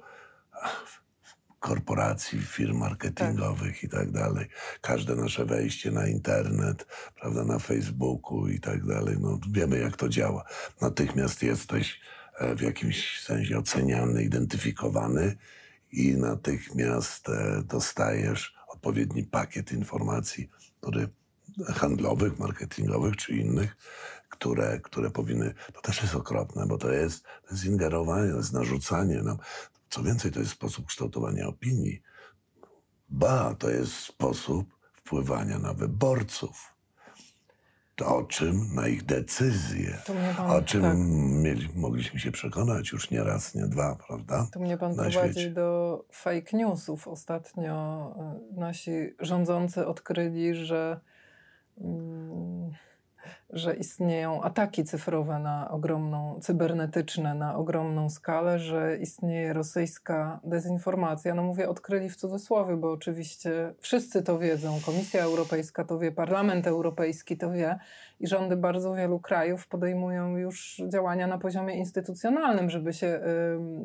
korporacji, 1.63 2.41
firm 2.41 2.77
marketingowych 2.77 3.83
i 3.83 3.89
tak 3.89 4.11
dalej. 4.11 4.47
Każde 4.81 5.15
nasze 5.15 5.45
wejście 5.45 5.91
na 5.91 6.07
internet, 6.07 6.87
prawda, 7.15 7.43
na 7.43 7.59
Facebooku 7.59 8.47
i 8.47 8.59
tak 8.59 8.85
dalej, 8.85 9.15
no 9.19 9.39
wiemy 9.51 9.79
jak 9.79 9.97
to 9.97 10.09
działa. 10.09 10.43
Natychmiast 10.81 11.43
jesteś 11.43 11.99
e, 12.39 12.55
w 12.55 12.61
jakimś 12.61 13.21
sensie 13.21 13.57
oceniany, 13.57 14.23
identyfikowany 14.23 15.35
i 15.91 16.17
natychmiast 16.17 17.29
e, 17.29 17.63
dostajesz 17.65 18.55
odpowiedni 18.67 19.23
pakiet 19.23 19.71
informacji, 19.71 20.49
który 20.81 21.07
handlowych, 21.67 22.39
marketingowych 22.39 23.17
czy 23.17 23.33
innych, 23.33 23.77
które, 24.29 24.79
które 24.79 25.09
powinny. 25.09 25.53
To 25.73 25.81
też 25.81 26.01
jest 26.01 26.15
okropne, 26.15 26.65
bo 26.67 26.77
to 26.77 26.91
jest, 26.91 27.23
to 27.23 27.51
jest 27.51 27.65
ingerowanie, 27.65 28.31
to 28.31 28.37
jest 28.37 28.53
narzucanie 28.53 29.21
nam. 29.21 29.37
Co 29.93 30.03
więcej, 30.03 30.31
to 30.31 30.39
jest 30.39 30.51
sposób 30.51 30.85
kształtowania 30.85 31.47
opinii. 31.47 32.01
Ba, 33.09 33.55
to 33.59 33.69
jest 33.69 33.93
sposób 33.93 34.77
wpływania 34.93 35.59
na 35.59 35.73
wyborców. 35.73 36.75
To 37.95 38.17
o 38.17 38.23
czym? 38.23 38.75
Na 38.75 38.87
ich 38.87 39.03
decyzje. 39.05 39.97
Pan, 40.37 40.51
O 40.51 40.61
czym 40.61 40.81
tak, 40.81 40.93
mieli, 41.43 41.69
mogliśmy 41.75 42.19
się 42.19 42.31
przekonać 42.31 42.91
już 42.91 43.11
nie 43.11 43.23
raz, 43.23 43.55
nie 43.55 43.67
dwa, 43.67 43.97
prawda? 44.07 44.47
tu 44.53 44.59
mnie 44.59 44.77
pan 44.77 44.95
na 44.95 45.03
prowadzi 45.03 45.33
świecie. 45.33 45.49
do 45.51 46.05
fake 46.11 46.57
newsów. 46.57 47.07
Ostatnio 47.07 48.15
y, 48.55 48.59
nasi 48.59 48.91
rządzący 49.19 49.87
odkryli, 49.87 50.55
że 50.55 50.99
mm, 51.77 52.71
że 53.49 53.75
istnieją 53.75 54.41
ataki 54.41 54.83
cyfrowe 54.83 55.39
na 55.39 55.71
ogromną, 55.71 56.39
cybernetyczne 56.41 57.35
na 57.35 57.55
ogromną 57.55 58.09
skalę, 58.09 58.59
że 58.59 58.97
istnieje 58.97 59.53
rosyjska 59.53 60.39
dezinformacja. 60.43 61.35
No 61.35 61.43
mówię, 61.43 61.69
odkryli 61.69 62.09
w 62.09 62.15
cudzysłowie, 62.15 62.75
bo 62.75 62.91
oczywiście 62.91 63.73
wszyscy 63.79 64.23
to 64.23 64.39
wiedzą. 64.39 64.79
Komisja 64.85 65.23
Europejska 65.23 65.83
to 65.83 65.99
wie, 65.99 66.11
Parlament 66.11 66.67
Europejski 66.67 67.37
to 67.37 67.51
wie 67.51 67.79
i 68.19 68.27
rządy 68.27 68.57
bardzo 68.57 68.93
wielu 68.93 69.19
krajów 69.19 69.67
podejmują 69.67 70.37
już 70.37 70.81
działania 70.87 71.27
na 71.27 71.37
poziomie 71.37 71.75
instytucjonalnym, 71.75 72.69
żeby 72.69 72.93
się 72.93 73.07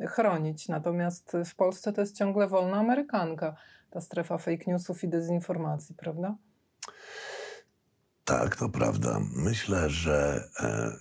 y, 0.03 0.07
chronić. 0.07 0.67
Natomiast 0.67 1.37
w 1.45 1.55
Polsce 1.55 1.93
to 1.93 2.01
jest 2.01 2.17
ciągle 2.17 2.47
wolna 2.47 2.77
amerykanka, 2.77 3.55
ta 3.89 4.01
strefa 4.01 4.37
fake 4.37 4.63
newsów 4.67 5.03
i 5.03 5.09
dezinformacji, 5.09 5.95
prawda? 5.95 6.35
Tak, 8.29 8.55
to 8.55 8.69
prawda. 8.69 9.19
Myślę, 9.35 9.89
że 9.89 10.49
e, 10.59 10.91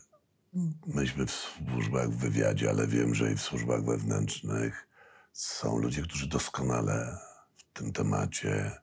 myśmy 0.86 1.26
w 1.26 1.30
służbach, 1.30 2.10
w 2.10 2.16
wywiadzie, 2.16 2.70
ale 2.70 2.86
wiem, 2.86 3.14
że 3.14 3.32
i 3.32 3.36
w 3.36 3.42
służbach 3.42 3.84
wewnętrznych 3.84 4.88
są 5.32 5.78
ludzie, 5.78 6.02
którzy 6.02 6.28
doskonale 6.28 7.18
w 7.56 7.78
tym 7.78 7.92
temacie 7.92 8.80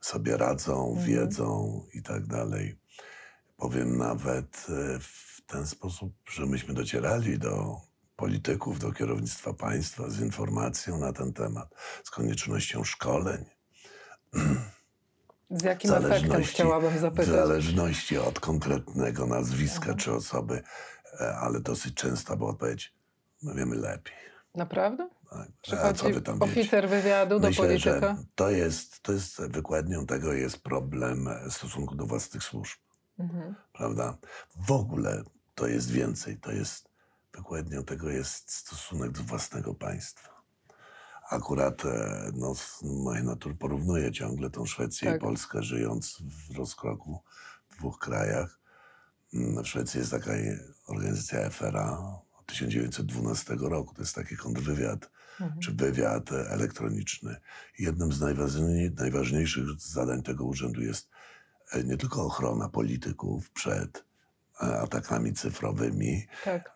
sobie 0.00 0.36
radzą, 0.36 0.88
Mhm. 0.88 1.06
wiedzą 1.06 1.82
i 1.94 2.02
tak 2.02 2.26
dalej. 2.26 2.78
Powiem 3.56 3.96
nawet 3.96 4.66
e, 4.68 4.98
w 5.00 5.40
ten 5.46 5.66
sposób, 5.66 6.12
że 6.30 6.46
myśmy 6.46 6.74
docierali 6.74 7.38
do 7.38 7.80
polityków, 8.16 8.78
do 8.78 8.92
kierownictwa 8.92 9.52
państwa 9.52 10.10
z 10.10 10.20
informacją 10.20 10.98
na 10.98 11.12
ten 11.12 11.32
temat, 11.32 11.74
z 12.04 12.10
koniecznością 12.10 12.84
szkoleń. 12.84 13.44
Z 15.50 15.62
jakim 15.62 15.90
W 15.90 15.94
efektem 15.94 16.42
chciałabym 16.44 16.96
W 16.96 17.00
zapytać? 17.00 17.26
zależności 17.26 18.18
od 18.18 18.40
konkretnego 18.40 19.26
nazwiska 19.26 19.86
Aha. 19.88 19.94
czy 19.98 20.12
osoby, 20.12 20.62
e, 21.20 21.36
ale 21.36 21.60
dosyć 21.60 21.94
często 21.94 22.36
była 22.36 22.50
odpowiedź, 22.50 22.94
my 23.42 23.54
wiemy 23.54 23.76
lepiej. 23.76 24.14
Naprawdę? 24.54 25.08
Tak. 25.30 25.78
A 25.84 25.92
co 25.92 26.10
wy 26.10 26.20
tam 26.20 26.38
wiecie? 26.38 26.52
oficer 26.52 26.88
wywiadu 26.88 27.40
do 27.40 27.48
Myślę, 27.48 27.78
że 27.78 27.90
polityka? 27.90 28.22
to 28.34 28.50
jest, 28.50 29.00
to 29.02 29.12
jest 29.12 29.42
wykładnią 29.42 30.06
tego 30.06 30.32
jest 30.32 30.62
problem 30.62 31.28
w 31.50 31.52
stosunku 31.54 31.94
do 31.94 32.06
własnych 32.06 32.42
służb, 32.42 32.78
Mhm. 33.18 33.54
prawda? 33.72 34.16
W 34.56 34.72
ogóle 34.72 35.22
to 35.54 35.66
jest 35.66 35.90
więcej, 35.90 36.36
to 36.36 36.52
jest 36.52 36.88
wykładnią 37.34 37.84
tego 37.84 38.10
jest 38.10 38.50
stosunek 38.54 39.10
do 39.10 39.22
własnego 39.22 39.74
państwa. 39.74 40.37
Akurat 41.30 41.84
e, 41.84 42.30
no, 42.34 42.54
z 42.54 42.82
mojej 42.82 43.24
natury 43.24 43.54
porównuję 43.54 44.12
ciągle 44.12 44.50
tą 44.50 44.66
Szwecję 44.66 45.08
Tak. 45.10 45.16
i 45.16 45.20
Polskę, 45.24 45.62
żyjąc 45.62 46.22
w 46.48 46.56
rozkroku 46.56 47.22
w 47.68 47.76
dwóch 47.78 47.98
krajach. 47.98 48.60
Mm, 49.34 49.64
W 49.64 49.68
Szwecji 49.68 49.98
jest 50.00 50.10
taka 50.10 50.30
organizacja 50.86 51.50
FRA 51.50 51.98
od 52.38 52.46
1912 52.46 53.56
roku. 53.60 53.94
To 53.94 54.02
jest 54.02 54.14
taki 54.14 54.36
kontrwywiad, 54.36 55.10
Mhm. 55.40 55.60
czy 55.60 55.72
wywiad 55.72 56.32
elektroniczny. 56.32 57.36
Jednym 57.78 58.12
z 58.12 58.20
najważniej, 58.20 58.90
najważniejszych 58.90 59.64
zadań 59.80 60.22
tego 60.22 60.44
urzędu 60.44 60.80
jest 60.82 61.08
e, 61.72 61.84
nie 61.84 61.96
tylko 61.96 62.24
ochrona 62.26 62.68
polityków 62.68 63.50
przed 63.50 64.04
e, 64.62 64.80
atakami 64.80 65.32
cyfrowymi, 65.32 66.26
Tak. 66.44 66.70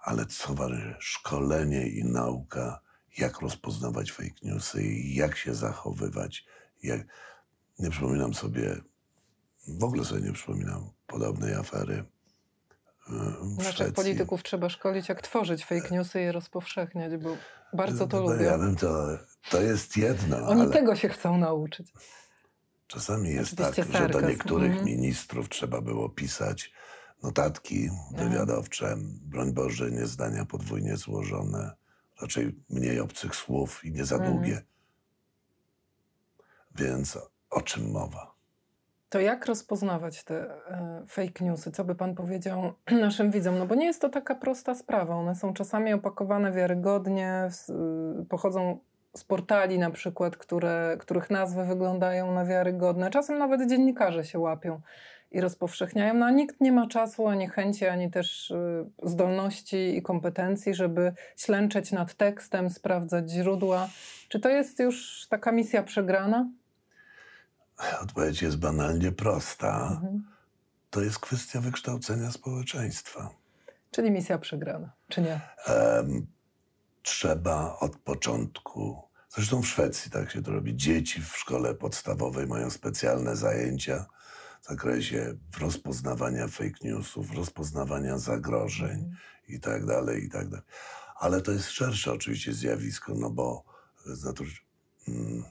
Ale 0.00 0.26
co 0.26 0.54
ważne, 0.54 0.96
szkolenie 0.98 1.88
i 1.88 2.04
nauka, 2.04 2.80
jak 3.18 3.40
rozpoznawać 3.40 4.12
fake 4.12 4.34
newsy 4.42 4.82
i 4.82 5.14
jak 5.14 5.36
się 5.36 5.54
zachowywać. 5.54 6.44
Jak... 6.82 7.00
Nie 7.78 7.90
przypominam 7.90 8.34
sobie, 8.34 8.76
w 9.68 9.84
ogóle 9.84 10.04
sobie 10.04 10.20
nie 10.20 10.32
przypominam 10.32 10.90
podobnej 11.06 11.54
afery 11.54 12.04
e, 13.08 13.12
Naszych 13.56 13.74
Szwecji. 13.74 13.94
polityków 13.94 14.42
trzeba 14.42 14.68
szkolić, 14.68 15.08
jak 15.08 15.22
tworzyć 15.22 15.64
fake 15.64 15.88
newsy 15.90 16.20
i 16.20 16.22
je 16.22 16.32
rozpowszechniać, 16.32 17.16
bo 17.16 17.36
bardzo 17.72 18.06
to 18.06 18.20
No, 18.20 18.22
lubią. 18.30 18.44
Ja 18.44 18.58
bym 18.58 18.76
to, 18.76 19.18
to 19.50 19.60
jest 19.62 19.96
jedno, 19.96 20.48
Oni 20.48 20.60
ale 20.60 20.70
tego 20.70 20.96
się 20.96 21.08
chcą 21.08 21.38
nauczyć. 21.38 21.92
czasami 22.86 23.30
jest 23.30 23.56
tak, 23.56 23.68
Oczywiście 23.70 23.98
że 23.98 24.08
do 24.08 24.20
niektórych 24.20 24.70
mhm. 24.70 24.86
ministrów 24.86 25.48
trzeba 25.48 25.80
było 25.80 26.08
pisać 26.08 26.72
notatki 27.22 27.90
wywiadowcze, 28.16 28.96
broń 29.22 29.52
Boże, 29.52 29.90
nie 29.90 30.06
zdania 30.06 30.44
podwójnie 30.44 30.96
złożone, 30.96 31.76
raczej 32.22 32.54
mniej 32.70 33.00
obcych 33.00 33.34
słów 33.36 33.84
i 33.84 33.92
nie 33.92 34.04
za 34.04 34.16
Mhm. 34.16 34.34
długie. 34.34 34.62
Więc 36.74 37.18
o 37.50 37.60
czym 37.62 37.90
mowa? 37.90 38.34
To 39.08 39.20
jak 39.20 39.46
rozpoznawać 39.46 40.24
te 40.24 40.50
e, 40.70 41.04
fake 41.08 41.44
newsy? 41.44 41.70
Co 41.72 41.84
by 41.84 41.94
pan 41.94 42.14
powiedział 42.14 42.72
naszym 43.00 43.30
widzom? 43.30 43.58
No 43.58 43.66
bo 43.66 43.74
nie 43.74 43.86
jest 43.86 44.00
to 44.00 44.08
taka 44.08 44.34
prosta 44.34 44.74
sprawa. 44.74 45.14
One 45.14 45.34
są 45.34 45.54
czasami 45.54 45.92
opakowane 45.92 46.52
wiarygodnie, 46.52 47.48
y, 48.22 48.24
pochodzą 48.24 48.78
z 49.16 49.24
portali 49.24 49.78
na 49.78 49.90
przykład, 49.90 50.36
które, 50.36 50.96
których 51.00 51.30
nazwy 51.30 51.64
wyglądają 51.64 52.34
na 52.34 52.44
wiarygodne. 52.44 53.10
Czasem 53.10 53.38
nawet 53.38 53.68
dziennikarze 53.70 54.24
się 54.24 54.38
łapią 54.38 54.80
i 55.30 55.40
rozpowszechniają, 55.40 56.14
no 56.14 56.26
a 56.26 56.30
nikt 56.30 56.60
nie 56.60 56.72
ma 56.72 56.86
czasu, 56.86 57.26
ani 57.26 57.48
chęci, 57.48 57.86
ani 57.86 58.10
też 58.10 58.50
y, 58.50 58.86
zdolności 59.02 59.96
i 59.96 60.02
kompetencji, 60.02 60.74
żeby 60.74 61.12
ślęczeć 61.36 61.92
nad 61.92 62.14
tekstem, 62.14 62.70
sprawdzać 62.70 63.30
źródła. 63.30 63.88
Czy 64.28 64.40
to 64.40 64.48
jest 64.48 64.78
już 64.78 65.26
taka 65.28 65.52
misja 65.52 65.82
przegrana? 65.82 66.48
Odpowiedź 68.02 68.42
jest 68.42 68.58
banalnie 68.58 69.12
prosta. 69.12 69.88
Mhm. 69.92 70.24
To 70.90 71.00
jest 71.00 71.18
kwestia 71.18 71.60
wykształcenia 71.60 72.30
społeczeństwa. 72.30 73.30
Czyli 73.90 74.10
misja 74.10 74.38
przegrana, 74.38 74.92
czy 75.08 75.20
nie? 75.20 75.40
Em, 75.66 76.26
trzeba 77.02 77.76
od 77.80 77.96
początku, 77.96 79.05
zresztą 79.36 79.62
w 79.62 79.66
Szwecji 79.66 80.10
tak 80.10 80.30
się 80.30 80.42
to 80.42 80.52
robi, 80.52 80.76
dzieci 80.76 81.22
w 81.22 81.36
szkole 81.36 81.74
podstawowej 81.74 82.46
mają 82.46 82.70
specjalne 82.70 83.36
zajęcia 83.36 84.06
w 84.62 84.68
zakresie 84.68 85.36
rozpoznawania 85.60 86.48
fake 86.48 86.78
newsów, 86.82 87.34
rozpoznawania 87.34 88.18
zagrożeń 88.18 89.14
i 89.48 89.60
tak 89.60 89.86
dalej, 89.86 90.24
i 90.24 90.30
tak 90.30 90.48
dalej. 90.48 90.66
Ale 91.16 91.42
to 91.42 91.52
jest 91.52 91.70
szersze 91.70 92.12
oczywiście 92.12 92.52
zjawisko, 92.52 93.14
no 93.14 93.30
bo 93.30 93.64
z 94.06 94.24
natury 94.24 94.50
mm, 95.08 95.44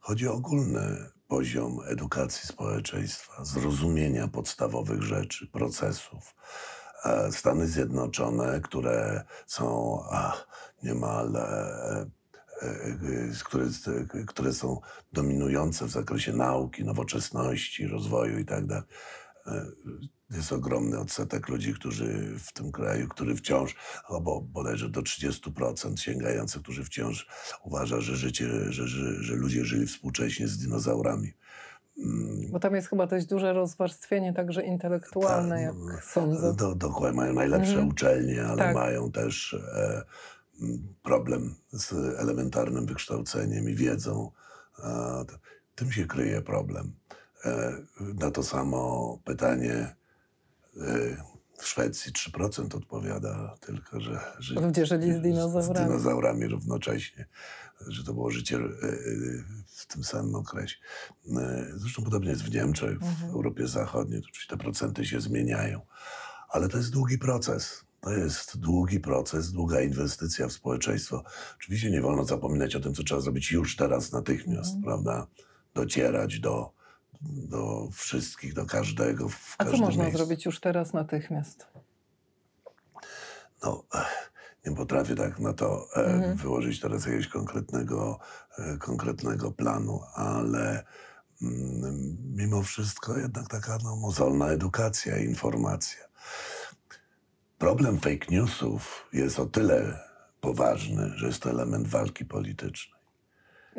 chodzi 0.00 0.28
o 0.28 0.32
ogólny 0.32 1.10
poziom 1.28 1.80
edukacji 1.86 2.48
społeczeństwa, 2.48 3.44
zrozumienia 3.44 4.28
podstawowych 4.28 5.02
rzeczy, 5.02 5.46
procesów. 5.46 6.34
E, 7.04 7.32
Stany 7.32 7.66
Zjednoczone, 7.66 8.60
które 8.60 9.24
są 9.46 9.98
a, 10.10 10.32
niemal, 10.82 11.36
e, 11.36 12.06
które, 13.44 13.66
które 14.26 14.52
są 14.52 14.80
dominujące 15.12 15.86
w 15.86 15.90
zakresie 15.90 16.32
nauki, 16.32 16.84
nowoczesności, 16.84 17.86
rozwoju 17.86 18.38
i 18.38 18.44
tak 18.44 18.66
dalej. 18.66 18.84
E, 19.46 19.66
Jest 20.30 20.52
ogromny 20.52 20.98
odsetek 20.98 21.48
ludzi, 21.48 21.74
którzy 21.74 22.34
w 22.38 22.52
tym 22.52 22.72
kraju, 22.72 23.08
który 23.08 23.34
wciąż, 23.36 23.76
albo 24.08 24.40
bodajże 24.40 24.88
do 24.88 25.00
30% 25.02 25.96
sięgający, 25.96 26.60
którzy 26.60 26.84
wciąż 26.84 27.26
uważa, 27.62 28.00
że 28.00 28.16
życie, 28.16 28.48
że, 28.72 28.88
że, 28.88 29.22
że 29.22 29.34
ludzie 29.34 29.64
żyli 29.64 29.86
współcześnie 29.86 30.48
z 30.48 30.58
dinozaurami. 30.58 31.32
Mm, 31.98 32.50
Bo 32.52 32.58
tam 32.60 32.74
jest 32.74 32.88
chyba 32.88 33.06
dość 33.06 33.26
duże 33.26 33.52
rozwarstwienie, 33.52 34.32
także 34.32 34.62
intelektualne, 34.62 35.56
Tak, 35.56 35.64
jak 35.64 35.74
no, 35.74 35.98
sądzę. 36.02 36.54
Do, 36.54 36.74
dokładnie, 36.74 37.16
mają 37.20 37.32
najlepsze 37.32 37.70
Mhm. 37.70 37.88
uczelnie, 37.88 38.44
ale 38.46 38.58
Tak. 38.58 38.74
mają 38.74 39.12
też 39.12 39.54
e, 39.54 40.02
problem 41.02 41.54
z 41.72 41.92
elementarnym 42.18 42.86
wykształceniem 42.86 43.68
i 43.68 43.74
wiedzą. 43.74 44.30
Tym 45.74 45.92
się 45.92 46.06
kryje 46.06 46.42
problem. 46.42 46.92
E, 47.44 47.72
na 48.14 48.30
to 48.30 48.42
samo 48.42 49.18
pytanie 49.24 49.74
e, 49.74 51.24
w 51.58 51.66
Szwecji 51.66 52.12
3% 52.12 52.76
odpowiada 52.76 53.56
tylko, 53.60 54.00
że, 54.00 54.20
Ludzie 54.54 54.86
żyli 54.86 55.12
z 55.12 55.20
dinozaurami. 55.20 55.86
z 55.86 55.88
dinozaurami 55.88 56.46
równocześnie, 56.46 57.26
że 57.86 58.04
to 58.04 58.14
było 58.14 58.30
życie 58.30 58.56
e, 58.56 58.60
w 59.66 59.86
tym 59.86 60.04
samym 60.04 60.34
okresie. 60.34 60.76
Zresztą 61.74 62.02
podobnie 62.04 62.30
jest 62.30 62.42
w 62.42 62.54
Niemczech, 62.54 62.98
w 62.98 63.24
Europie 63.24 63.68
Zachodniej, 63.68 64.22
to 64.22 64.28
oczywiście 64.28 64.56
te 64.56 64.62
procenty 64.62 65.06
się 65.06 65.20
zmieniają, 65.20 65.80
ale 66.48 66.68
to 66.68 66.76
jest 66.76 66.90
długi 66.90 67.18
proces. 67.18 67.84
To 68.04 68.12
jest 68.12 68.58
długi 68.58 69.00
proces, 69.00 69.52
długa 69.52 69.80
inwestycja 69.80 70.48
w 70.48 70.52
społeczeństwo. 70.52 71.22
Oczywiście 71.56 71.90
nie 71.90 72.00
wolno 72.00 72.24
zapominać 72.24 72.76
o 72.76 72.80
tym, 72.80 72.94
co 72.94 73.02
trzeba 73.02 73.20
zrobić 73.20 73.52
już 73.52 73.76
teraz, 73.76 74.12
natychmiast, 74.12 74.74
prawda? 74.84 75.26
Docierać 75.74 76.40
do, 76.40 76.72
do 77.22 77.88
wszystkich, 77.92 78.54
do 78.54 78.66
każdego. 78.66 79.28
W 79.28 79.54
A 79.58 79.64
co 79.64 79.76
można 79.76 80.02
miejscu. 80.02 80.18
zrobić 80.18 80.44
już 80.44 80.60
teraz 80.60 80.92
natychmiast? 80.92 81.66
No, 83.62 83.84
nie 84.66 84.76
potrafię 84.76 85.14
tak 85.14 85.38
na 85.38 85.52
to 85.52 85.86
Mhm. 85.96 86.36
wyłożyć 86.36 86.80
teraz 86.80 87.04
jakiegoś 87.06 87.28
konkretnego, 87.28 88.18
e, 88.58 88.76
konkretnego 88.76 89.52
planu, 89.52 90.00
ale 90.14 90.84
mm, 91.42 92.16
mimo 92.34 92.62
wszystko 92.62 93.18
jednak 93.18 93.48
taka 93.48 93.78
no, 93.84 93.96
mozolna 93.96 94.46
edukacja 94.48 95.18
i 95.18 95.24
informacja. 95.24 96.13
Problem 97.64 97.98
fake 97.98 98.26
newsów 98.30 99.08
jest 99.12 99.40
o 99.40 99.46
tyle 99.46 99.98
poważny, 100.40 101.10
że 101.16 101.26
jest 101.26 101.42
to 101.42 101.50
element 101.50 101.86
walki 101.86 102.24
politycznej. 102.24 103.00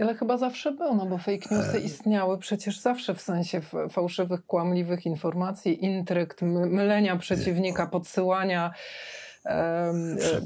Ale 0.02 0.16
chyba 0.16 0.38
zawsze 0.38 0.72
był, 0.72 0.96
no 0.96 1.06
bo 1.06 1.18
fake 1.18 1.56
newsy 1.56 1.80
istniały 1.80 2.38
przecież 2.38 2.80
zawsze 2.80 3.16
w 3.16 3.22
sensie 3.22 3.62
fałszywych, 3.90 4.46
kłamliwych 4.46 5.06
informacji, 5.06 5.86
intrygt, 5.86 6.42
mylenia 6.42 7.16
przeciwnika, 7.18 7.88
podsyłania 7.88 8.74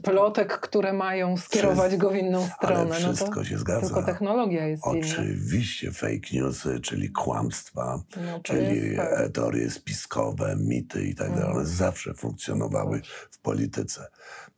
plotek, 0.03 0.59
które 0.59 0.93
mają 0.93 1.37
skierować 1.37 1.97
go 1.97 2.09
w 2.09 2.15
inną 2.15 2.47
stronę. 2.47 2.95
Ale 2.95 2.95
wszystko 2.95 3.39
no 3.39 3.43
się 3.43 3.57
zgadza. 3.57 3.87
Tylko 3.87 4.03
technologia 4.03 4.67
jest 4.67 4.83
Oczywiście 4.85 5.87
inna. 5.87 5.95
fake 5.95 6.27
newsy, 6.33 6.79
czyli 6.79 7.11
kłamstwa, 7.11 8.03
no, 8.25 8.39
czyli 8.43 8.97
tak. 8.97 9.31
teorie 9.31 9.69
spiskowe, 9.69 10.55
mity 10.59 11.05
i 11.05 11.15
tak 11.15 11.29
dalej, 11.29 11.43
one 11.43 11.51
mhm. 11.51 11.67
zawsze 11.67 12.13
funkcjonowały 12.13 13.01
w 13.31 13.39
polityce. 13.39 14.07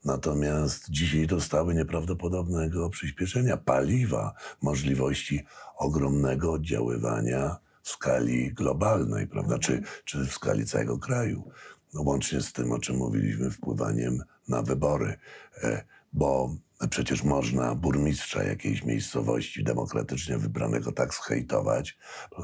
Natomiast 0.06 0.90
dzisiaj 0.90 1.28
dostały 1.28 1.74
nieprawdopodobnego 1.74 2.90
przyspieszenia 2.90 3.58
paliwa, 3.58 4.34
możliwości 4.62 5.46
ogromnego 5.78 6.52
oddziaływania 6.52 7.58
w 7.82 7.90
skali 7.90 8.54
globalnej, 8.54 9.28
prawda, 9.28 9.60
czy, 9.60 9.74
mhm. 9.74 9.92
czy 10.06 10.26
w 10.26 10.34
skali 10.34 10.66
całego 10.66 10.98
kraju. 10.98 11.52
No, 11.94 12.02
łącznie 12.02 12.42
z 12.42 12.54
tym, 12.54 12.72
o 12.72 12.80
czym 12.80 12.96
mówiliśmy, 12.96 13.52
wpływaniem 13.52 14.24
na 14.48 14.62
wybory, 14.62 15.18
e, 15.64 15.84
bo 16.14 16.56
przecież 16.90 17.24
można 17.24 17.76
burmistrza 17.76 18.44
jakiejś 18.44 18.84
miejscowości 18.84 19.64
demokratycznie 19.64 20.38
wybranego 20.38 20.92
tak 20.92 21.14
zhejtować, 21.14 21.98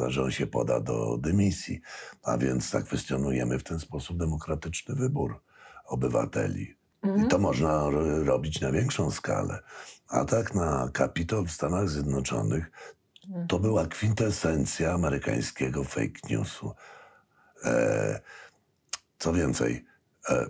że 0.08 0.24
on 0.24 0.32
się 0.32 0.48
poda 0.48 0.80
do 0.80 1.18
dymisji. 1.18 1.82
A 2.24 2.38
więc 2.38 2.70
zakwestionujemy 2.70 3.60
w 3.60 3.64
ten 3.64 3.80
sposób 3.80 4.18
demokratyczny 4.18 4.96
wybór 4.96 5.42
obywateli. 5.86 6.78
Mhm. 7.04 7.26
I 7.26 7.30
to 7.30 7.38
można 7.38 7.90
robić 8.24 8.62
na 8.62 8.72
większą 8.72 9.12
skalę. 9.12 9.60
Atak 10.08 10.56
na 10.56 10.90
Kapitol 10.94 11.46
w 11.46 11.52
Stanach 11.52 11.90
Zjednoczonych 11.90 12.72
to 13.28 13.56
mhm. 13.56 13.62
była 13.62 13.88
kwintesencja 13.88 14.94
amerykańskiego 14.94 15.84
fake 15.84 16.20
newsu. 16.30 16.74
E, 17.66 18.20
co 19.20 19.34
więcej, 19.34 19.86
e, 20.30 20.46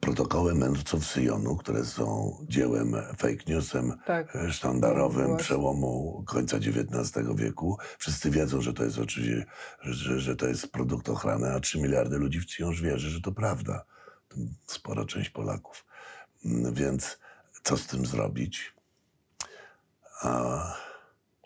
protokoły 0.00 0.54
mędrców 0.54 1.06
Syjonu, 1.06 1.56
które 1.56 1.84
są 1.84 2.36
dziełem 2.48 2.96
fake 3.16 3.44
newsem 3.46 3.92
tak. 4.06 4.36
E, 4.36 4.52
sztandarowym 4.52 5.30
no, 5.30 5.36
przełomu 5.36 6.24
końca 6.26 6.56
XIX 6.56 7.26
wieku. 7.34 7.78
Wszyscy 7.98 8.30
wiedzą, 8.30 8.60
że 8.60 8.72
to 8.72 8.84
jest 8.84 8.98
oczywiście, 8.98 9.46
że, 9.80 10.20
że 10.20 10.36
to 10.36 10.46
jest 10.46 10.72
produkt 10.72 11.08
ochrany, 11.08 11.52
a 11.52 11.60
3 11.60 11.80
miliardy 11.80 12.18
ludzi 12.18 12.40
wciąż 12.40 12.82
wierzy, 12.82 13.10
że 13.10 13.20
to 13.20 13.32
prawda. 13.32 13.84
Spora 14.66 15.04
część 15.04 15.30
Polaków. 15.30 15.86
Mm, 16.44 16.74
więc 16.74 17.18
co 17.62 17.76
z 17.76 17.86
tym 17.86 18.06
zrobić? 18.06 18.74
A... 20.22 20.93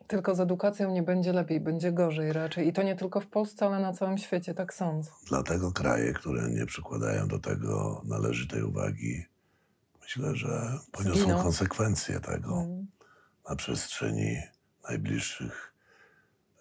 Tylko 0.08 0.34
z 0.34 0.40
edukacją 0.40 0.90
nie 0.90 1.02
będzie 1.02 1.32
lepiej, 1.32 1.60
będzie 1.60 1.92
gorzej 1.92 2.32
raczej. 2.32 2.68
I 2.68 2.72
to 2.72 2.82
nie 2.82 2.96
tylko 2.96 3.20
w 3.20 3.26
Polsce, 3.26 3.66
ale 3.66 3.80
na 3.80 3.92
całym 3.92 4.18
świecie, 4.18 4.54
tak 4.54 4.74
sądzę. 4.74 5.10
Dlatego 5.28 5.72
kraje, 5.72 6.12
które 6.12 6.50
nie 6.50 6.66
przykładają 6.66 7.28
do 7.28 7.38
tego 7.38 8.02
należytej 8.04 8.62
uwagi, 8.62 9.24
myślę, 10.02 10.36
że 10.36 10.78
poniosą 10.92 11.20
Zginą. 11.20 11.42
konsekwencje 11.42 12.20
tego 12.20 12.60
mm. 12.60 12.86
na 13.48 13.56
przestrzeni 13.56 14.36
najbliższych 14.88 15.74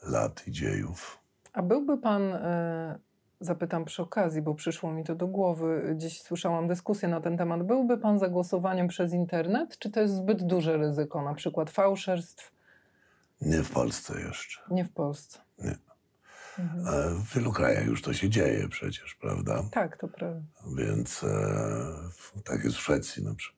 lat 0.04 0.48
i 0.48 0.52
dziejów. 0.52 1.20
A 1.54 1.62
byłby 1.62 1.98
pan 1.98 2.34
y, 2.34 3.00
zapytam 3.40 3.86
przy 3.86 4.02
okazji, 4.02 4.42
bo 4.42 4.56
przyszło 4.56 4.94
mi 4.94 5.04
to 5.04 5.16
do 5.16 5.28
głowy. 5.28 5.96
Dziś 5.98 6.22
słyszałam 6.22 6.68
dyskusję 6.68 7.10
na 7.10 7.22
ten 7.22 7.38
temat. 7.38 7.64
Byłby 7.64 7.98
pan 7.98 8.20
za 8.20 8.30
głosowaniem 8.30 8.88
przez 8.88 9.14
internet, 9.14 9.78
czy 9.78 9.92
to 9.92 10.00
jest 10.00 10.16
zbyt 10.16 10.44
duże 10.44 10.78
ryzyko, 10.78 11.22
na 11.22 11.34
przykład 11.34 11.70
fałszerstw? 11.70 12.57
Nie 13.42 13.64
w 13.64 13.72
Polsce 13.72 14.22
jeszcze. 14.22 14.62
Nie 14.72 14.86
w 14.86 14.92
Polsce. 14.92 15.40
Nie. 15.60 15.76
Mhm. 16.60 17.16
W 17.16 17.36
wielu 17.36 17.52
krajach 17.52 17.86
już 17.86 18.02
to 18.02 18.14
się 18.14 18.30
dzieje 18.30 18.68
przecież, 18.70 19.16
prawda? 19.16 19.64
Tak, 19.72 19.98
to 19.98 20.08
prawda. 20.08 20.42
Więc 20.78 21.24
e, 21.24 22.44
tak 22.44 22.64
jest 22.64 22.76
w 22.76 22.80
Szwecji 22.80 23.24
na 23.24 23.36
przykład. 23.36 23.58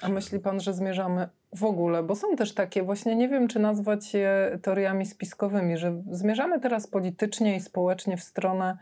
A 0.00 0.08
myśli 0.08 0.40
pan, 0.40 0.60
że 0.60 0.74
zmierzamy 0.74 1.28
w 1.52 1.64
ogóle, 1.64 2.02
bo 2.02 2.16
są 2.16 2.36
też 2.36 2.54
takie, 2.54 2.82
właśnie 2.82 3.16
nie 3.16 3.28
wiem, 3.28 3.48
czy 3.48 3.58
nazwać 3.58 4.14
je 4.14 4.58
teoriami 4.62 5.06
spiskowymi, 5.06 5.78
że 5.78 6.02
zmierzamy 6.10 6.60
teraz 6.60 6.86
politycznie 6.86 7.56
i 7.56 7.60
społecznie 7.60 8.16
w 8.16 8.22
stronę 8.22 8.78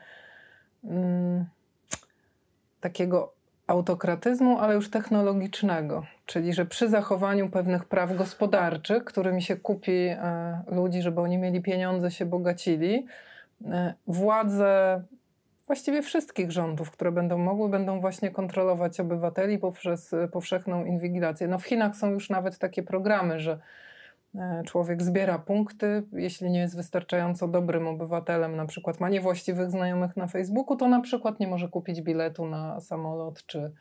mm, 0.85 1.45
takiego 2.81 3.35
autokratyzmu, 3.67 4.59
ale 4.59 4.75
już 4.75 4.91
technologicznego. 4.91 6.07
Czyli, 6.27 6.55
że 6.55 6.67
przy 6.67 6.89
zachowaniu 6.89 7.49
pewnych 7.49 7.85
praw 7.85 8.17
gospodarczych, 8.17 9.05
którymi 9.05 9.43
się 9.43 9.57
kupi 9.57 9.93
e, 9.93 10.63
ludzi, 10.67 11.03
żeby 11.03 11.21
oni 11.21 11.39
mieli 11.39 11.63
pieniądze, 11.63 12.11
się 12.11 12.27
bogacili, 12.27 13.07
e, 13.67 13.95
władze 14.07 15.03
właściwie 15.67 16.03
wszystkich 16.03 16.53
rządów, 16.53 16.91
które 16.91 17.13
będą 17.13 17.39
mogły, 17.39 17.69
będą 17.69 18.01
właśnie 18.01 18.31
kontrolować 18.31 19.01
obywateli 19.01 19.59
poprzez 19.59 20.15
powszechną 20.33 20.85
inwigilację. 20.85 21.49
No 21.49 21.59
w 21.59 21.65
Chinach 21.65 21.97
są 21.97 22.11
już 22.11 22.31
nawet 22.31 22.59
takie 22.59 22.83
programy, 22.83 23.41
że 23.41 23.53
E, 23.53 23.59
człowiek 24.67 25.03
zbiera 25.03 25.39
punkty, 25.39 26.03
jeśli 26.13 26.51
nie 26.51 26.61
jest 26.61 26.77
wystarczająco 26.77 27.49
dobrym 27.49 27.87
obywatelem, 27.87 28.57
na 28.57 28.67
przykład 28.67 29.01
ma 29.01 29.09
niewłaściwych 29.09 29.71
znajomych 29.71 30.17
na 30.17 30.27
Facebooku, 30.27 30.77
to 30.77 30.89
na 30.89 31.01
przykład 31.01 31.41
nie 31.41 31.49
może 31.49 31.69
kupić 31.69 32.03
biletu 32.03 32.47
na 32.47 32.81
samolot 32.81 33.47
czy 33.47 33.73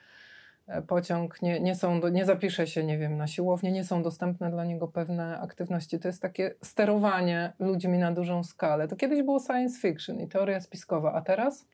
e, 0.67 0.81
pociąg, 0.81 1.41
nie, 1.41 1.59
nie, 1.59 1.75
są 1.75 2.07
nie 2.07 2.25
zapisze 2.25 2.67
się, 2.67 2.83
nie 2.83 2.97
wiem, 2.97 3.17
na 3.17 3.27
siłownię, 3.27 3.71
nie 3.71 3.83
są 3.83 4.03
dostępne 4.03 4.51
dla 4.51 4.65
niego 4.65 4.87
pewne 4.87 5.39
aktywności. 5.39 5.99
To 5.99 6.07
jest 6.07 6.21
takie 6.21 6.55
sterowanie 6.63 7.53
ludźmi 7.59 7.97
na 7.97 8.11
dużą 8.11 8.43
skalę. 8.43 8.87
To 8.87 8.95
kiedyś 8.95 9.23
było 9.23 9.39
science 9.39 9.79
fiction 9.79 10.19
i 10.19 10.27
teoria 10.27 10.61
spiskowa, 10.61 11.13
a 11.13 11.21
teraz? 11.21 11.65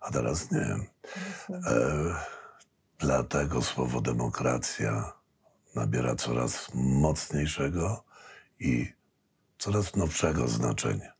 A 0.00 0.10
teraz 0.10 0.50
nie. 0.50 0.66
Teraz 1.14 1.48
nie. 1.48 1.56
E, 1.56 2.14
dlatego 2.98 3.62
słowo 3.62 4.00
demokracja 4.00 5.12
nabiera 5.76 6.14
coraz 6.14 6.68
mocniejszego 6.74 8.11
i 8.62 8.92
coraz 9.58 9.96
nowszego 9.96 10.48
znaczenia. 10.48 11.12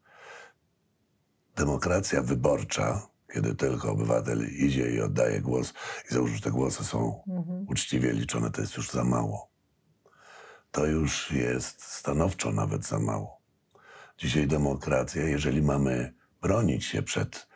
Demokracja 1.56 2.22
wyborcza, 2.22 3.08
kiedy 3.32 3.54
tylko 3.54 3.90
obywatel 3.90 4.48
idzie 4.48 4.90
i 4.90 5.00
oddaje 5.00 5.40
głos 5.40 5.72
i 6.10 6.14
załóżmy, 6.14 6.36
że 6.36 6.42
te 6.42 6.50
głosy 6.50 6.84
są 6.84 7.22
mhm. 7.28 7.66
uczciwie 7.68 8.12
liczone, 8.12 8.50
to 8.50 8.60
jest 8.60 8.76
już 8.76 8.90
za 8.90 9.04
mało. 9.04 9.50
To 10.70 10.86
już 10.86 11.30
jest 11.30 11.82
stanowczo 11.82 12.52
nawet 12.52 12.86
za 12.86 12.98
mało. 12.98 13.40
Dzisiaj 14.18 14.46
demokracja, 14.46 15.22
jeżeli 15.22 15.62
mamy 15.62 16.14
bronić 16.42 16.84
się 16.84 17.02
przed 17.02 17.48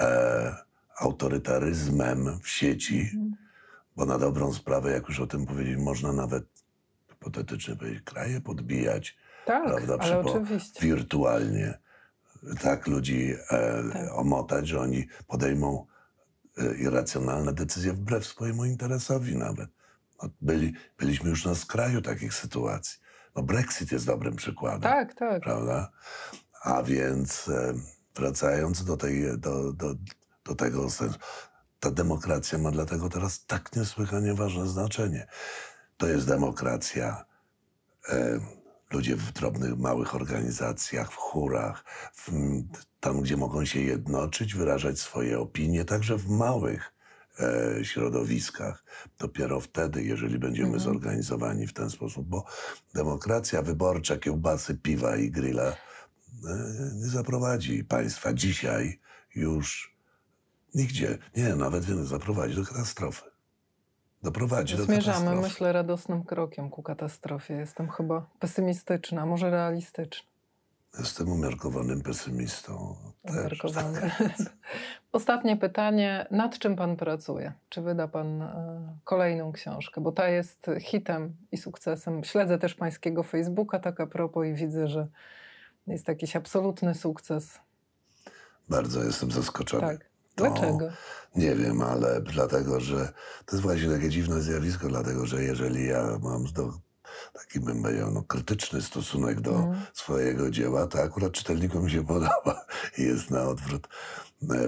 e, 0.00 0.56
autorytaryzmem 0.98 2.40
w 2.42 2.48
sieci, 2.48 3.00
mhm. 3.00 3.36
bo 3.96 4.06
na 4.06 4.18
dobrą 4.18 4.52
sprawę, 4.52 4.92
jak 4.92 5.08
już 5.08 5.20
o 5.20 5.26
tym 5.26 5.46
powiedzieć, 5.46 5.76
można 5.76 6.12
nawet 6.12 6.44
hipotetycznie 7.10 7.76
powiedzieć, 7.76 8.02
kraje 8.02 8.40
podbijać, 8.40 9.16
tak, 9.46 9.64
prawda? 9.66 9.96
Ale 10.00 10.18
oczywiście. 10.18 10.80
Wirtualnie 10.80 11.78
tak 12.62 12.86
ludzi 12.86 13.34
e, 13.50 13.82
tak. 13.92 14.12
omotać, 14.12 14.68
że 14.68 14.80
oni 14.80 15.08
podejmą 15.26 15.86
e, 16.58 16.74
irracjonalne 16.74 17.52
decyzje 17.52 17.92
wbrew 17.92 18.26
swojemu 18.26 18.64
interesowi 18.64 19.36
nawet. 19.36 19.70
No, 20.22 20.28
byli, 20.40 20.72
byliśmy 20.98 21.30
już 21.30 21.44
na 21.44 21.54
skraju 21.54 22.02
takich 22.02 22.34
sytuacji. 22.34 23.00
No 23.36 23.42
Brexit 23.42 23.92
jest 23.92 24.06
dobrym 24.06 24.36
przykładem. 24.36 24.80
Tak, 24.80 25.14
tak. 25.14 25.42
Prawda? 25.42 25.90
A 26.62 26.82
więc 26.82 27.48
e, 27.48 27.74
wracając 28.14 28.84
do, 28.84 28.96
tej, 28.96 29.38
do, 29.38 29.72
do, 29.72 29.94
do 30.44 30.54
tego 30.54 30.90
sensu, 30.90 31.18
ta 31.80 31.90
demokracja 31.90 32.58
ma 32.58 32.70
dlatego 32.70 33.08
teraz 33.08 33.46
tak 33.46 33.76
niesłychanie 33.76 34.34
ważne 34.34 34.68
znaczenie. 34.68 35.26
To 35.96 36.06
jest 36.06 36.26
demokracja 36.26 37.24
e, 38.08 38.40
ludzie 38.92 39.16
w 39.16 39.32
drobnych, 39.32 39.78
małych 39.78 40.14
organizacjach, 40.14 41.12
w 41.12 41.16
chórach, 41.16 41.84
w, 42.14 42.32
tam 43.00 43.20
gdzie 43.20 43.36
mogą 43.36 43.64
się 43.64 43.80
jednoczyć, 43.80 44.54
wyrażać 44.54 45.00
swoje 45.00 45.40
opinie, 45.40 45.84
także 45.84 46.16
w 46.16 46.28
małych 46.28 46.92
e, 47.40 47.84
środowiskach. 47.84 48.84
Dopiero 49.18 49.60
wtedy, 49.60 50.02
jeżeli 50.02 50.38
będziemy 50.38 50.74
mhm. 50.74 50.84
zorganizowani 50.84 51.66
w 51.66 51.72
ten 51.72 51.90
sposób, 51.90 52.28
bo 52.28 52.44
demokracja 52.94 53.62
wyborcza, 53.62 54.16
kiełbasy, 54.16 54.74
piwa 54.74 55.16
i 55.16 55.30
grilla 55.30 55.66
e, 55.66 55.76
nie 56.94 57.08
zaprowadzi 57.08 57.84
państwa 57.84 58.32
dzisiaj 58.32 59.00
już 59.34 59.96
nigdzie. 60.74 61.18
Nie, 61.36 61.56
nawet 61.56 61.88
nie 61.88 62.04
zaprowadzi 62.04 62.54
do 62.54 62.64
katastrofy 62.64 63.29
doprowadzi 64.22 64.76
do 64.76 64.84
Zmierzamy, 64.84 65.36
myślę, 65.36 65.72
radosnym 65.72 66.24
krokiem 66.24 66.70
ku 66.70 66.82
katastrofie. 66.82 67.54
Jestem 67.54 67.88
chyba 67.90 68.26
pesymistyczna, 68.38 69.26
może 69.26 69.50
realistyczna. 69.50 70.30
Jestem 70.98 71.32
umiarkowanym 71.32 72.02
pesymistą. 72.02 72.96
Umiarkowany. 73.22 74.10
Ostatnie 75.12 75.56
pytanie. 75.56 76.26
Nad 76.30 76.58
czym 76.58 76.76
pan 76.76 76.96
pracuje? 76.96 77.52
Czy 77.68 77.82
wyda 77.82 78.08
pan 78.08 78.42
e, 78.42 78.96
kolejną 79.04 79.52
książkę? 79.52 80.00
Bo 80.00 80.12
ta 80.12 80.28
jest 80.28 80.66
hitem 80.80 81.36
i 81.52 81.56
sukcesem. 81.56 82.24
Śledzę 82.24 82.58
też 82.58 82.74
pańskiego 82.74 83.22
Facebooka 83.22 83.78
tak 83.78 84.00
a 84.00 84.06
propos 84.06 84.46
i 84.46 84.54
widzę, 84.54 84.88
że 84.88 85.08
jest 85.86 86.08
jakiś 86.08 86.36
absolutny 86.36 86.94
sukces. 86.94 87.60
Bardzo 88.68 89.04
jestem 89.04 89.30
zaskoczony. 89.30 89.82
Tak. 89.82 90.09
To 90.34 90.44
Dlaczego? 90.44 90.88
Nie 91.36 91.54
wiem, 91.54 91.82
ale 91.82 92.20
dlatego, 92.20 92.80
że 92.80 93.12
to 93.46 93.56
jest 93.56 93.62
właśnie 93.62 93.90
takie 93.90 94.08
dziwne 94.08 94.40
zjawisko, 94.42 94.88
dlatego 94.88 95.26
że 95.26 95.42
jeżeli 95.42 95.86
ja 95.86 96.18
mam 96.22 96.44
do, 96.44 96.72
taki 97.32 97.60
bym 97.60 97.82
powiedział, 97.82 98.10
no, 98.10 98.22
krytyczny 98.22 98.82
stosunek 98.82 99.40
do 99.40 99.50
Mhm. 99.50 99.80
swojego 99.94 100.50
dzieła, 100.50 100.86
to 100.86 101.02
akurat 101.02 101.32
czytelnikom 101.32 101.88
się 101.88 102.06
podoba 102.14 102.64
i 102.98 103.02
jest 103.02 103.30
na 103.30 103.42
odwrót. 103.42 103.88
E, 104.50 104.64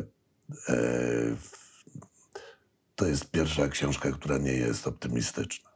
e, 0.69 0.77
to 2.97 3.07
jest 3.07 3.31
pierwsza 3.31 3.69
książka, 3.69 4.13
która 4.13 4.39
nie 4.39 4.53
jest 4.53 4.87
optymistyczna, 4.87 5.71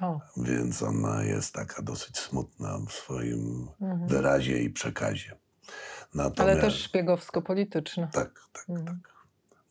O, 0.00 0.20
więc 0.36 0.82
ona 0.82 1.24
jest 1.24 1.54
taka 1.54 1.82
dosyć 1.82 2.18
smutna 2.18 2.78
w 2.88 2.92
swoim 2.92 3.68
mhm. 3.80 4.08
wyrazie 4.08 4.58
i 4.58 4.70
przekazie. 4.70 5.39
Ale 6.14 6.24
Natomiast, 6.24 6.60
też 6.60 6.82
szpiegowsko-polityczne. 6.82 8.08
Tak, 8.12 8.40
tak, 8.52 8.68
Mhm. 8.68 8.86
tak. 8.86 9.14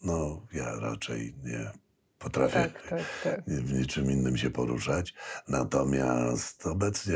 No, 0.04 0.42
ja 0.54 0.76
raczej 0.80 1.36
nie 1.44 1.72
potrafię 2.20 2.54
Tak, 2.54 2.88
tak, 2.90 3.04
tak. 3.24 3.44
w 3.46 3.74
niczym 3.74 4.12
innym 4.12 4.38
się 4.38 4.50
poruszać. 4.50 5.14
Natomiast 5.48 6.66
obecnie 6.68 7.16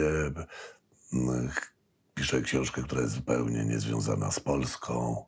mm, 1.14 1.50
piszę 2.14 2.42
książkę, 2.42 2.82
która 2.84 3.02
jest 3.02 3.14
zupełnie 3.14 3.66
niezwiązana 3.66 4.32
z 4.32 4.40
Polską. 4.40 5.26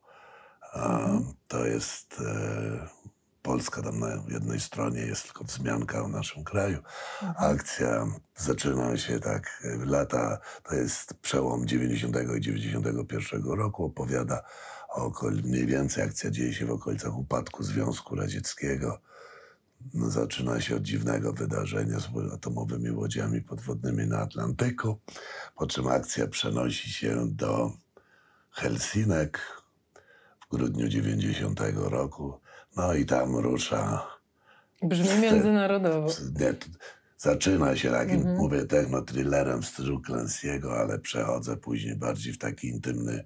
Mhm. 0.75 1.33
To 1.47 1.65
jest 1.65 2.21
e, 2.21 2.87
Polska, 3.45 3.81
tam 3.81 3.99
na 3.99 4.23
jednej 4.27 4.59
stronie 4.59 5.01
jest 5.01 5.23
tylko 5.23 5.43
wzmianka 5.43 6.03
o 6.03 6.07
naszym 6.07 6.43
kraju. 6.43 6.77
Mhm. 6.77 7.51
Akcja 7.53 8.07
zaczyna 8.35 8.97
się 8.97 9.19
tak, 9.19 9.63
e, 9.63 9.85
lata, 9.85 10.37
to 10.63 10.75
jest 10.75 11.13
przełom 11.13 11.67
90 11.67 12.15
i 12.37 12.41
91 12.41 13.43
roku, 13.43 13.85
opowiada 13.85 14.43
o 14.89 15.11
mniej 15.43 15.65
więcej 15.65 16.03
akcja 16.03 16.31
dzieje 16.31 16.53
się 16.53 16.65
w 16.65 16.71
okolicach 16.71 17.17
upadku 17.17 17.63
Związku 17.63 18.15
Radzieckiego. 18.15 19.01
No, 19.93 20.09
zaczyna 20.09 20.61
się 20.61 20.75
od 20.75 20.83
dziwnego 20.83 21.33
wydarzenia 21.33 21.99
z 21.99 22.33
atomowymi 22.33 22.91
łodziami 22.91 23.41
podwodnymi 23.41 24.07
na 24.07 24.19
Atlantyku, 24.19 24.99
po 25.55 25.67
czym 25.67 25.87
akcja 25.87 26.27
przenosi 26.27 26.89
się 26.89 27.27
do 27.29 27.71
Helsinek 28.51 29.39
w 30.45 30.55
grudniu 30.55 30.87
90 30.87 31.59
roku. 31.75 32.44
No 32.75 32.93
i 32.93 33.05
tam 33.05 33.35
rusza 33.35 34.07
Brzmi 34.83 35.21
międzynarodowo. 35.21 36.07
nie, 36.39 36.53
zaczyna 37.17 37.75
się 37.75 37.91
takim, 37.91 38.15
Mhm. 38.15 38.37
mówię, 38.37 38.65
techno-thrillerem 38.65 39.61
w 39.61 39.65
stylu 39.65 39.99
Clancy'ego, 40.01 40.71
ale 40.71 40.99
przechodzę 40.99 41.57
później 41.57 41.95
bardziej 41.95 42.33
w 42.33 42.37
taki 42.37 42.67
intymny 42.67 43.23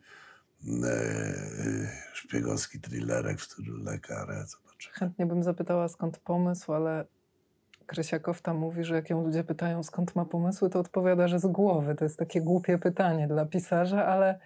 e, 0.84 0.92
szpiegowski 2.14 2.80
thrillerek 2.80 3.40
w 3.40 3.44
stylu 3.44 3.78
Le 3.84 3.98
Carré. 3.98 4.46
Zobacz. 4.48 4.90
Chętnie 4.94 5.26
bym 5.26 5.44
zapytała, 5.44 5.88
skąd 5.88 6.18
pomysł, 6.18 6.74
ale 6.74 7.06
Krysia 7.86 8.20
Kofta 8.20 8.54
mówi, 8.54 8.84
że 8.84 8.96
jak 8.96 9.10
ją 9.10 9.24
ludzie 9.24 9.44
pytają, 9.44 9.84
skąd 9.84 10.16
ma 10.16 10.26
pomysły, 10.26 10.70
to 10.70 10.80
odpowiada, 10.80 11.28
że 11.28 11.40
z 11.40 11.48
głowy. 11.48 11.96
To 11.96 12.04
jest 12.06 12.18
takie 12.20 12.42
głupie 12.42 12.78
pytanie 12.78 13.28
dla 13.28 13.46
pisarza, 13.46 14.06
ale 14.06 14.28
mm, 14.30 14.40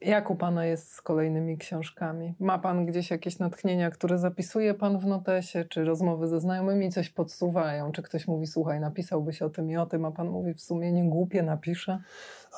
jak 0.00 0.30
u 0.30 0.36
pana 0.36 0.66
jest 0.66 0.92
z 0.92 1.02
kolejnymi 1.02 1.58
książkami? 1.58 2.34
Ma 2.40 2.58
pan 2.58 2.86
gdzieś 2.86 3.10
jakieś 3.10 3.38
natchnienia, 3.38 3.90
które 3.90 4.18
zapisuje 4.18 4.74
pan 4.74 4.98
w 4.98 5.06
notesie, 5.06 5.64
czy 5.64 5.84
rozmowy 5.84 6.28
ze 6.28 6.40
znajomymi 6.40 6.90
coś 6.90 7.10
podsuwają? 7.10 7.92
Czy 7.92 8.02
ktoś 8.02 8.26
mówi, 8.26 8.46
słuchaj, 8.46 8.80
napisałbyś 8.80 9.42
o 9.42 9.50
tym 9.50 9.70
i 9.70 9.76
o 9.76 9.86
tym, 9.86 10.04
a 10.04 10.10
pan 10.10 10.28
mówi, 10.28 10.54
w 10.54 10.60
sumie 10.62 10.92
nie 10.92 11.04
głupie, 11.08 11.42
napiszę? 11.42 12.02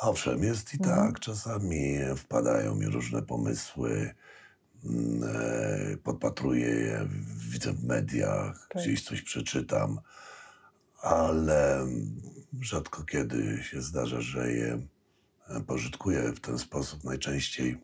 Owszem, 0.03 0.43
jest 0.43 0.75
i 0.75 0.77
Mhm. 0.83 1.07
tak. 1.07 1.21
Czasami 1.21 1.99
wpadają 2.17 2.75
mi 2.75 2.87
różne 2.87 3.23
pomysły, 3.23 4.15
mm, 4.85 5.23
e, 5.93 5.97
podpatruję 5.97 6.67
je, 6.69 7.07
widzę 7.53 7.73
w 7.73 7.85
mediach, 7.85 8.69
Tak. 8.73 8.83
gdzieś 8.83 9.05
coś 9.05 9.23
przeczytam, 9.23 10.01
ale 11.03 11.87
rzadko 12.61 13.03
kiedy 13.05 13.63
się 13.63 13.83
zdarza, 13.83 14.21
że 14.21 14.53
je 14.53 14.79
pożytkuję 15.67 16.23
w 16.33 16.41
ten 16.41 16.59
sposób. 16.59 17.05
Najczęściej 17.05 17.81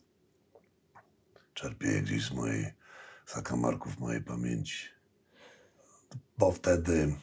czerpię 1.55 1.89
je 1.89 2.03
gdzieś 2.03 2.25
z 2.25 2.31
mojej 2.33 2.73
zakamarków 3.35 3.99
mojej 3.99 4.23
pamięci. 4.23 4.87
Bo 6.39 6.53
wtedy, 6.53 7.15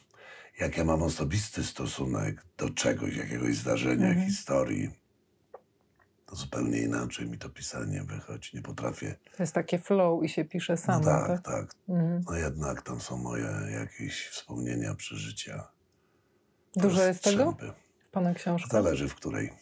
jak 0.60 0.76
ja 0.76 0.84
mam 0.84 1.02
osobisty 1.02 1.64
stosunek 1.64 2.44
do 2.56 2.70
czegoś, 2.70 3.16
jakiegoś 3.16 3.56
zdarzenia, 3.56 4.06
Mhm. 4.08 4.26
historii, 4.26 4.90
to 6.26 6.36
zupełnie 6.36 6.78
inaczej 6.78 7.26
mi 7.26 7.38
to 7.38 7.48
pisanie 7.50 8.02
wychodzi. 8.02 8.50
Nie 8.56 8.62
potrafię. 8.62 9.14
To 9.36 9.42
jest 9.42 9.54
takie 9.54 9.78
flow 9.78 10.24
i 10.24 10.28
się 10.28 10.44
pisze 10.44 10.72
No 10.72 10.76
samo, 10.76 11.04
tak, 11.04 11.26
tak? 11.26 11.42
tak. 11.42 11.74
Mhm. 11.88 12.22
No 12.26 12.36
jednak 12.36 12.82
tam 12.82 13.00
są 13.00 13.16
moje 13.16 13.50
jakieś 13.72 14.26
wspomnienia, 14.28 14.94
przeżycia. 14.94 15.68
Dużo 16.76 17.02
jest 17.02 17.24
tego 17.24 17.56
w 18.06 18.10
pana 18.10 18.34
książkach? 18.34 18.70
Zależy 18.72 19.08
w 19.08 19.14
której, 19.14 19.52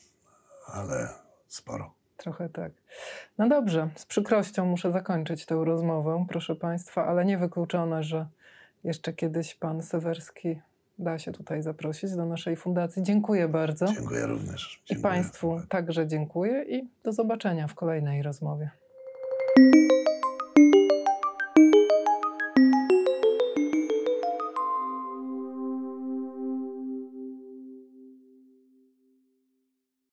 ale 0.67 1.09
sporo. 1.49 1.95
Trochę 2.17 2.49
tak. 2.49 2.73
No 3.39 3.49
dobrze, 3.49 3.89
z 3.97 4.07
przykrością 4.07 4.67
muszę 4.67 4.93
zakończyć 4.93 5.47
tę 5.47 5.65
rozmowę, 5.65 6.27
proszę 6.29 6.55
Państwa, 6.55 7.07
ale 7.07 7.25
niewykluczone, 7.25 8.03
że 8.03 8.27
jeszcze 8.85 9.13
kiedyś 9.13 9.55
Pan 9.55 9.83
Sewerski 9.83 10.61
da 10.99 11.19
się 11.19 11.33
tutaj 11.33 11.63
zaprosić 11.63 12.17
do 12.17 12.27
naszej 12.27 12.57
fundacji. 12.57 13.03
Dziękuję 13.03 13.49
bardzo. 13.49 13.87
Dziękuję 13.87 14.27
również. 14.27 14.83
I 14.85 14.89
Dziękuję. 14.89 15.03
Państwu 15.03 15.61
także 15.69 16.07
dziękuję 16.07 16.65
i 16.65 16.89
do 17.05 17.13
zobaczenia 17.13 17.69
w 17.69 17.75
kolejnej 17.75 18.23
rozmowie. 18.23 18.71